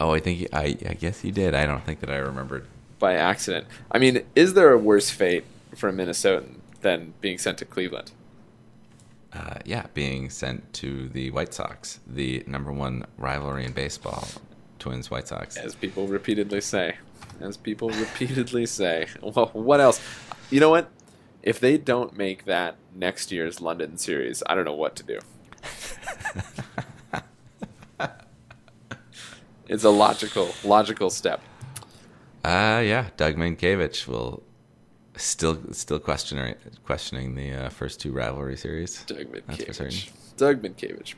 Oh, 0.00 0.12
I 0.14 0.20
think 0.20 0.46
I. 0.52 0.76
I 0.88 0.94
guess 0.94 1.24
you 1.24 1.32
did. 1.32 1.54
I 1.54 1.66
don't 1.66 1.84
think 1.84 2.00
that 2.00 2.10
I 2.10 2.16
remembered. 2.18 2.66
by 3.00 3.14
accident. 3.14 3.66
I 3.92 3.98
mean, 3.98 4.24
is 4.34 4.54
there 4.54 4.72
a 4.72 4.78
worse 4.78 5.10
fate 5.10 5.44
for 5.76 5.88
a 5.88 5.92
Minnesotan 5.92 6.56
than 6.80 7.14
being 7.20 7.38
sent 7.38 7.58
to 7.58 7.64
Cleveland? 7.64 8.10
Uh, 9.32 9.54
yeah, 9.64 9.86
being 9.94 10.30
sent 10.30 10.72
to 10.74 11.08
the 11.10 11.30
White 11.32 11.52
Sox, 11.52 12.00
the 12.06 12.42
number 12.46 12.72
one 12.72 13.04
rivalry 13.18 13.64
in 13.64 13.72
baseball, 13.72 14.26
Twins 14.78 15.10
White 15.10 15.28
Sox. 15.28 15.56
As 15.56 15.74
people 15.74 16.06
repeatedly 16.06 16.60
say. 16.60 16.96
As 17.40 17.56
people 17.56 17.90
repeatedly 17.90 18.66
say. 18.66 19.06
Well, 19.22 19.50
what 19.52 19.80
else? 19.80 20.00
You 20.50 20.60
know 20.60 20.70
what? 20.70 20.90
If 21.48 21.60
they 21.60 21.78
don't 21.78 22.14
make 22.14 22.44
that 22.44 22.76
next 22.94 23.32
year's 23.32 23.62
London 23.62 23.96
series, 23.96 24.42
I 24.44 24.54
don't 24.54 24.66
know 24.66 24.74
what 24.74 24.96
to 24.96 25.02
do. 25.02 25.18
it's 29.66 29.82
a 29.82 29.88
logical, 29.88 30.50
logical 30.62 31.08
step. 31.08 31.40
Uh 32.44 32.82
yeah, 32.84 33.06
Doug 33.16 33.36
Mankiewicz 33.36 34.06
will 34.06 34.42
still 35.16 35.58
still 35.72 35.98
questioning 35.98 36.54
questioning 36.84 37.34
the 37.34 37.54
uh, 37.54 37.70
first 37.70 37.98
two 37.98 38.12
rivalry 38.12 38.58
series. 38.58 39.02
Doug. 39.04 39.32
Mientkiewicz. 39.32 40.10
Doug 40.36 40.60
Mientkiewicz. 40.60 41.14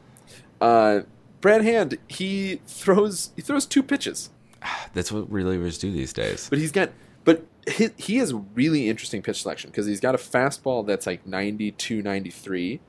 Uh, 0.61 1.01
Brad 1.40 1.64
Hand, 1.64 1.99
he 2.07 2.61
throws 2.69 3.33
he 3.35 3.43
throws 3.43 3.66
two 3.66 3.83
pitches. 3.83 4.31
That's 4.95 5.11
what 5.11 5.29
relievers 5.29 5.81
do 5.81 5.90
these 5.90 6.12
days. 6.12 6.49
But 6.49 6.61
he's 6.61 6.71
got, 6.71 6.90
but 7.25 7.45
he, 7.68 7.88
he 7.96 8.16
has 8.18 8.33
really 8.55 8.88
interesting 8.88 9.23
pitch 9.23 9.42
selection 9.42 9.70
because 9.70 9.87
he's 9.87 10.01
got 10.01 10.14
a 10.14 10.18
fastball 10.18 10.87
that's 10.87 11.07
like 11.07 11.27
92, 11.27 12.03
93, 12.03 12.81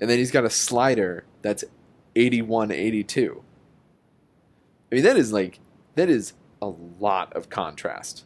and 0.00 0.10
then 0.10 0.18
he's 0.18 0.30
got 0.30 0.44
a 0.44 0.50
slider 0.50 1.24
that's 1.42 1.64
81, 2.14 2.70
82. 2.70 3.42
I 4.90 4.94
mean, 4.94 5.04
that 5.04 5.16
is 5.16 5.32
like, 5.32 5.60
that 5.94 6.08
is 6.08 6.32
a 6.60 6.72
lot 6.98 7.32
of 7.34 7.48
contrast 7.48 8.24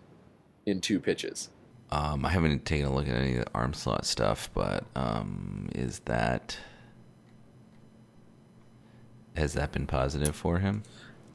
in 0.66 0.80
two 0.80 1.00
pitches. 1.00 1.50
Um, 1.90 2.24
I 2.24 2.30
haven't 2.30 2.64
taken 2.64 2.86
a 2.86 2.94
look 2.94 3.08
at 3.08 3.14
any 3.14 3.36
of 3.36 3.44
the 3.44 3.50
arm 3.52 3.74
slot 3.74 4.06
stuff, 4.06 4.48
but 4.54 4.84
um, 4.94 5.68
is 5.74 6.00
that 6.00 6.56
has 9.36 9.54
that 9.54 9.72
been 9.72 9.86
positive 9.86 10.34
for 10.34 10.58
him? 10.58 10.82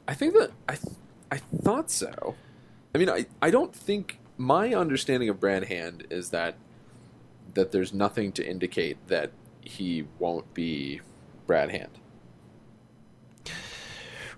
I 0.08 0.14
think 0.14 0.34
that, 0.34 0.52
I, 0.68 0.76
th- 0.76 0.96
I 1.30 1.38
thought 1.38 1.90
so. 1.90 2.34
I 2.94 2.98
mean, 2.98 3.10
I, 3.10 3.26
I 3.42 3.50
don't 3.50 3.74
think 3.74 4.18
my 4.36 4.74
understanding 4.74 5.28
of 5.28 5.40
Brad 5.40 5.64
Hand 5.64 6.06
is 6.10 6.30
that 6.30 6.56
that 7.54 7.72
there's 7.72 7.92
nothing 7.92 8.32
to 8.32 8.46
indicate 8.46 8.98
that 9.08 9.32
he 9.62 10.06
won't 10.18 10.52
be 10.52 11.00
Brad 11.46 11.70
Hand. 11.70 11.98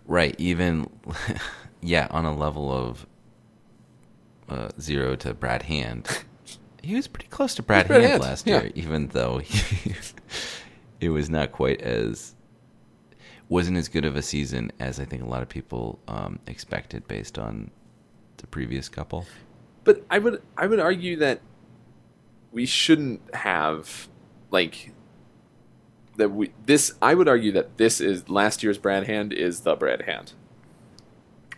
Right. 0.06 0.34
Even, 0.38 0.88
yeah, 1.82 2.06
on 2.10 2.24
a 2.24 2.34
level 2.34 2.72
of 2.72 3.06
uh, 4.48 4.68
zero 4.80 5.16
to 5.16 5.34
Brad 5.34 5.64
Hand, 5.64 6.24
he 6.82 6.94
was 6.94 7.06
pretty 7.08 7.28
close 7.28 7.54
to 7.56 7.62
Brad, 7.62 7.88
Brad 7.88 8.00
Hand, 8.00 8.10
Hand, 8.12 8.22
last 8.22 8.46
yeah. 8.46 8.62
year, 8.62 8.72
even 8.74 9.08
though 9.08 9.38
he, 9.38 9.94
it 11.00 11.10
was 11.10 11.28
not 11.28 11.52
quite 11.52 11.82
as 11.82 12.34
wasn't 13.50 13.76
as 13.76 13.88
good 13.88 14.04
of 14.04 14.14
a 14.14 14.22
season 14.22 14.70
as 14.78 15.00
I 15.00 15.06
think 15.06 15.22
a 15.22 15.26
lot 15.26 15.42
of 15.42 15.48
people 15.48 15.98
um, 16.06 16.38
expected 16.46 17.08
based 17.08 17.38
on 17.38 17.70
the 18.36 18.46
previous 18.46 18.88
couple. 18.88 19.26
But 19.88 20.04
I 20.10 20.18
would 20.18 20.42
I 20.54 20.66
would 20.66 20.80
argue 20.80 21.16
that 21.16 21.40
we 22.52 22.66
shouldn't 22.66 23.22
have 23.34 24.08
like 24.50 24.92
that 26.18 26.28
we 26.28 26.52
this 26.66 26.92
I 27.00 27.14
would 27.14 27.26
argue 27.26 27.52
that 27.52 27.78
this 27.78 27.98
is 27.98 28.28
last 28.28 28.62
year's 28.62 28.76
Brad 28.76 29.06
Hand 29.06 29.32
is 29.32 29.60
the 29.60 29.76
Brad 29.76 30.02
Hand. 30.02 30.34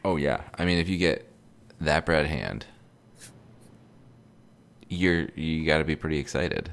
Oh 0.04 0.14
yeah, 0.14 0.42
I 0.56 0.64
mean 0.64 0.78
if 0.78 0.88
you 0.88 0.96
get 0.96 1.28
that 1.80 2.06
Brad 2.06 2.26
Hand, 2.26 2.66
you're 4.88 5.30
you 5.34 5.66
got 5.66 5.78
to 5.78 5.84
be 5.84 5.96
pretty 5.96 6.20
excited. 6.20 6.70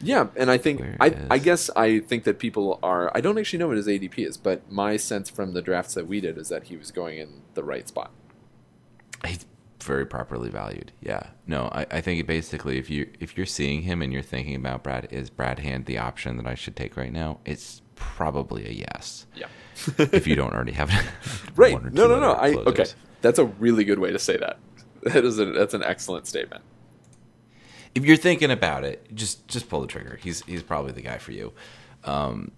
Yeah, 0.00 0.28
and 0.36 0.52
I 0.52 0.56
think 0.56 0.80
I 1.00 1.16
I 1.28 1.38
guess 1.38 1.68
I 1.74 1.98
think 1.98 2.22
that 2.22 2.38
people 2.38 2.78
are 2.80 3.10
I 3.12 3.20
don't 3.20 3.38
actually 3.38 3.58
know 3.58 3.66
what 3.66 3.76
his 3.76 3.88
ADP 3.88 4.24
is, 4.24 4.36
but 4.36 4.70
my 4.70 4.98
sense 4.98 5.30
from 5.30 5.54
the 5.54 5.62
drafts 5.62 5.94
that 5.94 6.06
we 6.06 6.20
did 6.20 6.38
is 6.38 6.48
that 6.48 6.68
he 6.68 6.76
was 6.76 6.92
going 6.92 7.18
in 7.18 7.42
the 7.54 7.64
right 7.64 7.88
spot. 7.88 8.12
He's 9.26 9.44
very 9.80 10.06
properly 10.06 10.50
valued. 10.50 10.92
Yeah. 11.00 11.28
No, 11.46 11.68
I, 11.72 11.86
I 11.90 12.00
think 12.00 12.26
basically 12.26 12.78
if 12.78 12.90
you 12.90 13.10
if 13.20 13.36
you're 13.36 13.46
seeing 13.46 13.82
him 13.82 14.02
and 14.02 14.12
you're 14.12 14.22
thinking 14.22 14.54
about 14.56 14.82
Brad, 14.82 15.08
is 15.10 15.30
Brad 15.30 15.58
Hand 15.60 15.86
the 15.86 15.98
option 15.98 16.36
that 16.36 16.46
I 16.46 16.54
should 16.54 16.76
take 16.76 16.96
right 16.96 17.12
now? 17.12 17.38
It's 17.44 17.82
probably 17.94 18.66
a 18.66 18.72
yes. 18.72 19.26
Yeah. 19.34 19.46
if 19.98 20.26
you 20.26 20.34
don't 20.36 20.52
already 20.52 20.72
have 20.72 20.90
it. 20.90 21.04
Right. 21.56 21.72
one 21.74 21.86
or 21.86 21.90
No, 21.90 22.06
two 22.06 22.14
no, 22.14 22.20
no. 22.20 22.32
other 22.32 22.40
I 22.42 22.52
closers. 22.52 22.66
okay. 22.72 22.84
That's 23.20 23.38
a 23.38 23.44
really 23.46 23.84
good 23.84 23.98
way 23.98 24.12
to 24.12 24.18
say 24.18 24.36
that. 24.36 24.58
That 25.02 25.24
is 25.24 25.38
a, 25.38 25.44
that's 25.46 25.74
an 25.74 25.82
excellent 25.84 26.26
statement. 26.26 26.62
If 27.94 28.04
you're 28.04 28.16
thinking 28.16 28.50
about 28.50 28.82
it, 28.84 29.14
just 29.14 29.46
just 29.46 29.68
pull 29.68 29.80
the 29.80 29.86
trigger. 29.86 30.18
He's 30.20 30.42
he's 30.44 30.62
probably 30.64 30.90
the 30.92 31.02
guy 31.02 31.18
for 31.18 31.30
you. 31.32 31.52
Um, 32.04 32.50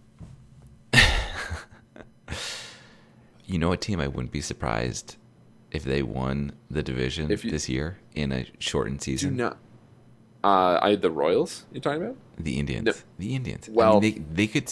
you 3.47 3.59
know, 3.59 3.73
a 3.73 3.77
team 3.77 4.01
I 4.01 4.09
wouldn't 4.09 4.33
be 4.33 4.41
surprised 4.41 5.17
if 5.71 5.85
they 5.85 6.03
won 6.03 6.53
the 6.71 6.83
division 6.83 7.29
you- 7.31 7.37
this 7.37 7.69
year 7.69 7.99
in 8.15 8.33
a 8.33 8.47
shortened 8.59 9.01
Do 9.01 9.05
season. 9.05 9.37
not. 9.37 9.59
Uh, 10.43 10.79
I 10.81 10.97
the 10.97 11.11
Royals. 11.11 11.65
You're 11.73 11.83
talking 11.83 12.03
about? 12.03 12.17
The 12.39 12.59
Indians. 12.59 12.85
No. 12.87 12.93
The 13.19 13.35
Indians. 13.35 13.69
I 13.69 13.73
Well- 13.73 14.01
mean, 14.01 14.27
they 14.31 14.45
they 14.45 14.47
could 14.47 14.71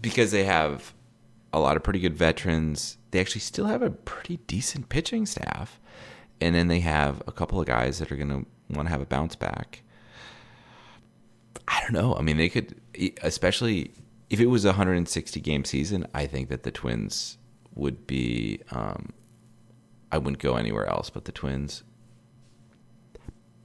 because 0.00 0.30
they 0.30 0.44
have 0.44 0.94
a 1.52 1.58
lot 1.58 1.76
of 1.76 1.82
pretty 1.82 1.98
good 2.00 2.14
veterans. 2.16 2.98
They 3.10 3.20
actually 3.20 3.40
still 3.40 3.66
have 3.66 3.82
a 3.82 3.90
pretty 3.90 4.38
decent 4.46 4.88
pitching 4.88 5.26
staff, 5.26 5.80
and 6.40 6.54
then 6.54 6.68
they 6.68 6.80
have 6.80 7.22
a 7.26 7.32
couple 7.32 7.60
of 7.60 7.66
guys 7.66 7.98
that 7.98 8.10
are 8.12 8.16
going 8.16 8.28
to 8.28 8.46
want 8.74 8.86
to 8.86 8.90
have 8.90 9.00
a 9.00 9.06
bounce 9.06 9.34
back. 9.36 9.82
I 11.66 11.80
don't 11.80 11.92
know. 11.92 12.14
I 12.16 12.22
mean, 12.22 12.36
they 12.36 12.48
could, 12.48 12.74
especially 13.22 13.92
if 14.30 14.40
it 14.40 14.46
was 14.46 14.64
a 14.64 14.68
160 14.70 15.40
game 15.40 15.64
season. 15.64 16.06
I 16.14 16.26
think 16.26 16.48
that 16.48 16.62
the 16.62 16.70
Twins 16.70 17.38
would 17.74 18.06
be. 18.06 18.60
Um, 18.70 19.10
I 20.14 20.18
wouldn't 20.18 20.38
go 20.38 20.54
anywhere 20.54 20.86
else 20.86 21.10
but 21.10 21.24
the 21.24 21.32
Twins. 21.32 21.82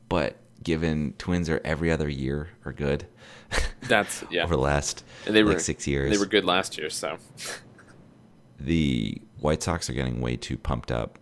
But 0.09 0.37
given 0.63 1.13
Twins 1.19 1.47
are 1.47 1.61
every 1.63 1.91
other 1.91 2.09
year 2.09 2.49
are 2.65 2.73
good 2.73 3.05
That's 3.81 4.23
yeah. 4.31 4.43
over 4.45 4.55
the 4.55 4.61
last 4.61 5.03
And 5.27 5.35
they 5.35 5.43
were 5.43 5.51
like 5.51 5.59
six 5.59 5.85
years, 5.85 6.11
They 6.11 6.17
were 6.17 6.25
good 6.25 6.45
last 6.45 6.75
year, 6.75 6.89
so 6.89 7.17
the 8.59 9.21
White 9.39 9.61
Sox 9.61 9.91
are 9.91 9.93
getting 9.93 10.21
way 10.21 10.37
too 10.37 10.57
pumped 10.57 10.91
up. 10.91 11.19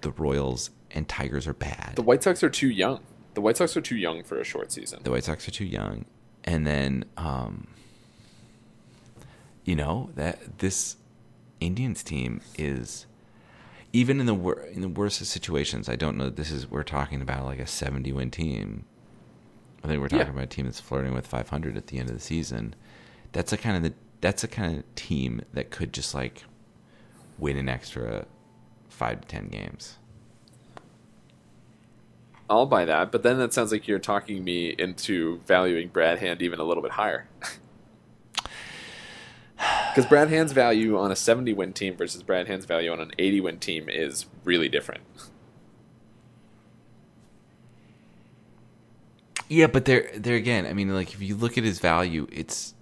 The 0.00 0.10
Royals 0.12 0.70
and 0.90 1.06
Tigers 1.06 1.46
are 1.46 1.52
bad. 1.52 1.92
the 1.96 2.02
White 2.02 2.22
Sox 2.22 2.42
are 2.42 2.48
too 2.48 2.70
young. 2.70 3.00
The 3.34 3.42
White 3.42 3.58
Sox 3.58 3.76
are 3.76 3.82
too 3.82 3.96
young 3.96 4.22
for 4.22 4.40
a 4.40 4.44
short 4.44 4.72
season. 4.72 5.00
the 5.02 5.10
White 5.10 5.24
Sox 5.24 5.46
are 5.46 5.50
too 5.52 5.66
young, 5.66 6.06
and 6.44 6.66
then 6.66 7.04
um, 7.18 7.66
you 9.64 9.76
know 9.76 10.10
that 10.14 10.58
this 10.60 10.96
Indians 11.60 12.02
team 12.02 12.40
is 12.56 13.06
even 13.92 14.20
in 14.20 14.26
the 14.26 14.34
wor- 14.34 14.60
in 14.60 14.80
the 14.82 14.88
worst 14.88 15.20
of 15.20 15.26
situations. 15.26 15.88
I 15.88 15.96
don't 15.96 16.16
know. 16.16 16.24
That 16.24 16.36
this 16.36 16.50
is 16.50 16.70
we're 16.70 16.82
talking 16.82 17.20
about 17.22 17.44
like 17.44 17.58
a 17.58 17.66
seventy 17.66 18.12
win 18.12 18.30
team. 18.30 18.84
I 19.82 19.88
think 19.88 20.00
we're 20.00 20.08
talking 20.08 20.26
Yeah. 20.26 20.32
about 20.32 20.44
a 20.44 20.46
team 20.48 20.66
that's 20.66 20.80
flirting 20.80 21.14
with 21.14 21.26
five 21.26 21.48
hundred 21.48 21.76
at 21.76 21.86
the 21.88 21.98
end 21.98 22.08
of 22.10 22.14
the 22.14 22.20
season. 22.22 22.74
That's 23.32 23.52
a 23.52 23.56
kind 23.56 23.76
of 23.76 23.82
the 23.82 23.94
that's 24.20 24.44
a 24.44 24.48
kind 24.48 24.76
of 24.78 24.94
team 24.94 25.42
that 25.54 25.70
could 25.70 25.92
just 25.92 26.14
like 26.14 26.44
win 27.38 27.56
an 27.56 27.68
extra 27.68 28.26
five 28.88 29.22
to 29.22 29.28
ten 29.28 29.48
games. 29.48 29.96
I'll 32.50 32.66
buy 32.66 32.84
that, 32.84 33.12
but 33.12 33.22
then 33.22 33.38
that 33.38 33.54
sounds 33.54 33.70
like 33.70 33.86
you're 33.86 34.00
talking 34.00 34.42
me 34.42 34.74
into 34.76 35.38
valuing 35.46 35.88
Brad 35.88 36.18
Hand 36.18 36.42
even 36.42 36.58
a 36.58 36.64
little 36.64 36.82
bit 36.82 36.92
higher. 36.92 37.28
Because 39.90 40.06
Brad 40.06 40.28
Hand's 40.28 40.52
value 40.52 40.96
on 40.96 41.10
a 41.10 41.16
70 41.16 41.52
win 41.52 41.72
team 41.72 41.96
versus 41.96 42.22
Brad 42.22 42.46
Hand's 42.46 42.64
value 42.64 42.92
on 42.92 43.00
an 43.00 43.10
80 43.18 43.40
win 43.40 43.58
team 43.58 43.88
is 43.88 44.26
really 44.44 44.68
different. 44.68 45.02
Yeah, 49.48 49.66
but 49.66 49.86
there, 49.86 50.08
there 50.14 50.36
again. 50.36 50.64
I 50.64 50.74
mean, 50.74 50.94
like 50.94 51.12
if 51.12 51.20
you 51.20 51.34
look 51.34 51.58
at 51.58 51.64
his 51.64 51.80
value, 51.80 52.28
it's 52.30 52.74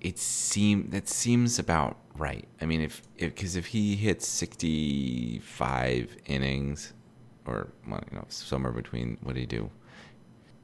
it 0.00 0.18
seem 0.18 0.88
that 0.90 1.10
seems 1.10 1.58
about 1.58 1.98
right. 2.16 2.48
I 2.62 2.64
mean, 2.64 2.80
if 2.80 3.02
if 3.18 3.34
because 3.34 3.54
if 3.54 3.66
he 3.66 3.96
hits 3.96 4.26
sixty 4.26 5.40
five 5.40 6.16
innings, 6.24 6.94
or 7.44 7.68
well, 7.86 8.02
you 8.10 8.16
know 8.16 8.24
somewhere 8.28 8.72
between 8.72 9.18
what 9.22 9.34
did 9.34 9.40
he 9.40 9.46
do? 9.46 9.70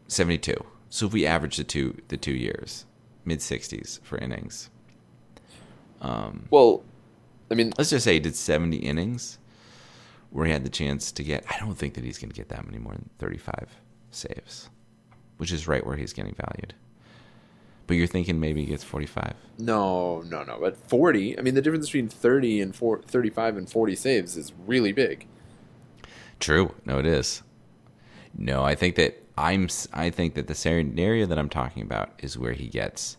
Seventy 0.08 0.38
two. 0.38 0.56
So 0.88 1.06
if 1.06 1.12
we 1.12 1.26
average 1.26 1.58
the 1.58 1.64
two 1.64 1.98
the 2.08 2.16
two 2.16 2.32
years, 2.32 2.86
mid 3.26 3.42
sixties 3.42 4.00
for 4.02 4.16
innings. 4.16 4.70
Um, 6.02 6.46
Well, 6.50 6.82
I 7.50 7.54
mean, 7.54 7.72
let's 7.78 7.90
just 7.90 8.04
say 8.04 8.14
he 8.14 8.20
did 8.20 8.34
seventy 8.36 8.76
innings, 8.78 9.38
where 10.30 10.44
he 10.46 10.52
had 10.52 10.64
the 10.64 10.70
chance 10.70 11.10
to 11.12 11.22
get. 11.22 11.44
I 11.50 11.58
don't 11.58 11.74
think 11.74 11.94
that 11.94 12.04
he's 12.04 12.18
going 12.18 12.30
to 12.30 12.36
get 12.36 12.48
that 12.50 12.64
many 12.66 12.78
more 12.78 12.92
than 12.92 13.08
thirty 13.18 13.38
five 13.38 13.68
saves, 14.10 14.68
which 15.38 15.52
is 15.52 15.66
right 15.66 15.86
where 15.86 15.96
he's 15.96 16.12
getting 16.12 16.34
valued. 16.34 16.74
But 17.86 17.96
you're 17.96 18.06
thinking 18.06 18.38
maybe 18.40 18.60
he 18.60 18.66
gets 18.66 18.84
forty 18.84 19.06
five. 19.06 19.34
no, 19.58 20.20
no, 20.22 20.42
no. 20.44 20.58
But 20.60 20.76
40, 20.76 21.38
I 21.38 21.42
mean, 21.42 21.54
the 21.54 21.62
difference 21.62 21.86
between 21.86 22.08
30 22.08 22.60
and 22.60 22.74
four, 22.76 23.02
35 23.02 23.56
and 23.56 23.68
40 23.70 23.96
saves 23.96 24.36
is 24.36 24.52
really 24.66 24.92
big. 24.92 25.26
True. 26.40 26.74
No, 26.84 26.98
it 26.98 27.06
is. 27.06 27.42
No, 28.36 28.64
I 28.64 28.74
think 28.74 28.94
that 28.96 29.22
I'm. 29.36 29.68
I 29.92 30.10
think 30.10 30.34
that 30.34 30.46
the 30.46 30.54
scenario 30.54 31.26
that 31.26 31.38
I'm 31.38 31.48
talking 31.50 31.82
about 31.82 32.12
is 32.18 32.38
where 32.38 32.52
he 32.52 32.66
gets 32.68 33.16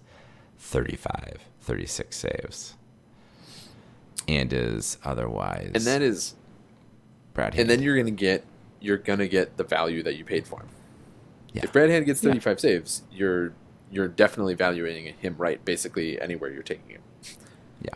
35, 0.57 1.39
36 1.63 2.15
saves, 2.15 2.75
and 4.27 4.51
is 4.53 4.97
otherwise. 5.03 5.71
And 5.73 5.83
that 5.85 6.01
is, 6.01 6.35
Brad. 7.33 7.53
Hand. 7.53 7.61
and 7.61 7.69
then 7.69 7.81
you're 7.83 7.95
going 7.95 8.05
to 8.05 8.11
get, 8.11 8.45
you're 8.79 8.97
going 8.97 9.19
to 9.19 9.27
get 9.27 9.57
the 9.57 9.63
value 9.63 10.03
that 10.03 10.15
you 10.15 10.23
paid 10.25 10.45
for 10.47 10.59
him. 10.61 10.67
Yeah. 11.53 11.61
If 11.63 11.71
Brad 11.73 11.89
Hand 11.89 12.05
gets 12.05 12.23
Yeah. 12.23 12.31
35 12.31 12.59
saves, 12.59 13.03
you're 13.11 13.53
you're 13.91 14.07
definitely 14.07 14.55
valuing 14.55 15.13
him 15.19 15.35
right 15.37 15.63
basically 15.63 16.19
anywhere 16.19 16.49
you're 16.51 16.63
taking 16.63 16.89
him. 16.89 17.01
yeah. 17.81 17.93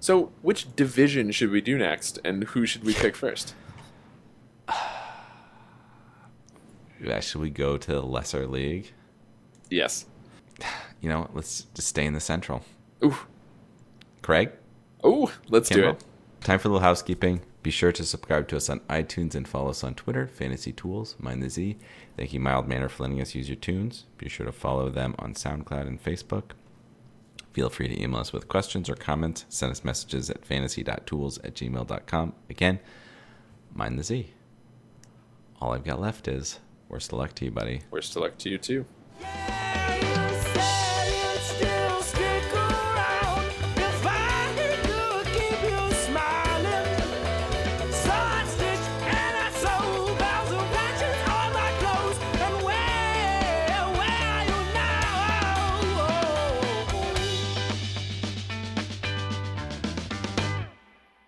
So, 0.00 0.32
which 0.40 0.74
division 0.74 1.30
should 1.32 1.50
we 1.50 1.60
do 1.60 1.76
next, 1.76 2.18
and 2.24 2.44
who 2.44 2.64
should 2.66 2.84
we 2.84 2.94
pick 2.94 3.14
first? 3.16 3.54
Uh, 7.06 7.20
Should 7.20 7.40
we 7.40 7.50
go 7.50 7.76
to 7.76 7.90
the 7.92 8.02
lesser 8.02 8.46
league? 8.46 8.92
Yes. 9.70 10.06
You 11.00 11.08
know, 11.08 11.30
let's 11.32 11.60
just 11.74 11.86
stay 11.86 12.04
in 12.06 12.12
the 12.12 12.18
central. 12.20 12.64
Ooh. 13.04 13.16
Craig, 14.22 14.50
Ooh. 15.06 15.30
Let's 15.48 15.68
do 15.68 15.88
it. 15.90 16.04
time 16.40 16.58
for 16.58 16.68
a 16.68 16.70
little 16.72 16.82
housekeeping. 16.84 17.40
Be 17.62 17.70
sure 17.70 17.92
to 17.92 18.04
subscribe 18.04 18.48
to 18.48 18.56
us 18.56 18.68
on 18.70 18.80
iTunes 18.88 19.34
and 19.34 19.46
follow 19.46 19.70
us 19.70 19.82
on 19.84 19.94
Twitter, 19.94 20.26
Fantasy 20.26 20.72
Tools, 20.72 21.16
Mind 21.18 21.42
the 21.42 21.50
Z. 21.50 21.76
Thank 22.16 22.32
you, 22.32 22.40
Mild 22.40 22.68
Manner, 22.68 22.88
for 22.88 23.02
letting 23.04 23.20
us 23.20 23.34
use 23.34 23.48
your 23.48 23.56
tunes. 23.56 24.04
Be 24.16 24.28
sure 24.28 24.46
to 24.46 24.52
follow 24.52 24.90
them 24.90 25.14
on 25.18 25.34
SoundCloud 25.34 25.86
and 25.86 26.02
Facebook. 26.02 26.52
Feel 27.52 27.70
free 27.70 27.88
to 27.88 28.00
email 28.02 28.20
us 28.20 28.32
with 28.32 28.48
questions 28.48 28.88
or 28.88 28.94
comments. 28.94 29.44
Send 29.48 29.72
us 29.72 29.84
messages 29.84 30.30
at 30.30 30.44
fantasy.tools 30.44 31.38
at 31.38 31.54
gmail.com. 31.54 32.32
Again, 32.48 32.78
Mind 33.74 33.98
the 33.98 34.04
Z. 34.04 34.32
All 35.60 35.72
I've 35.72 35.84
got 35.84 36.00
left 36.00 36.28
is 36.28 36.60
worst 36.88 37.12
of 37.12 37.18
luck 37.18 37.34
to 37.36 37.44
you, 37.44 37.50
buddy. 37.50 37.82
We're 37.90 38.00
select 38.02 38.38
to 38.40 38.50
you 38.50 38.58
too. 38.58 38.86
Yeah! 39.20 39.57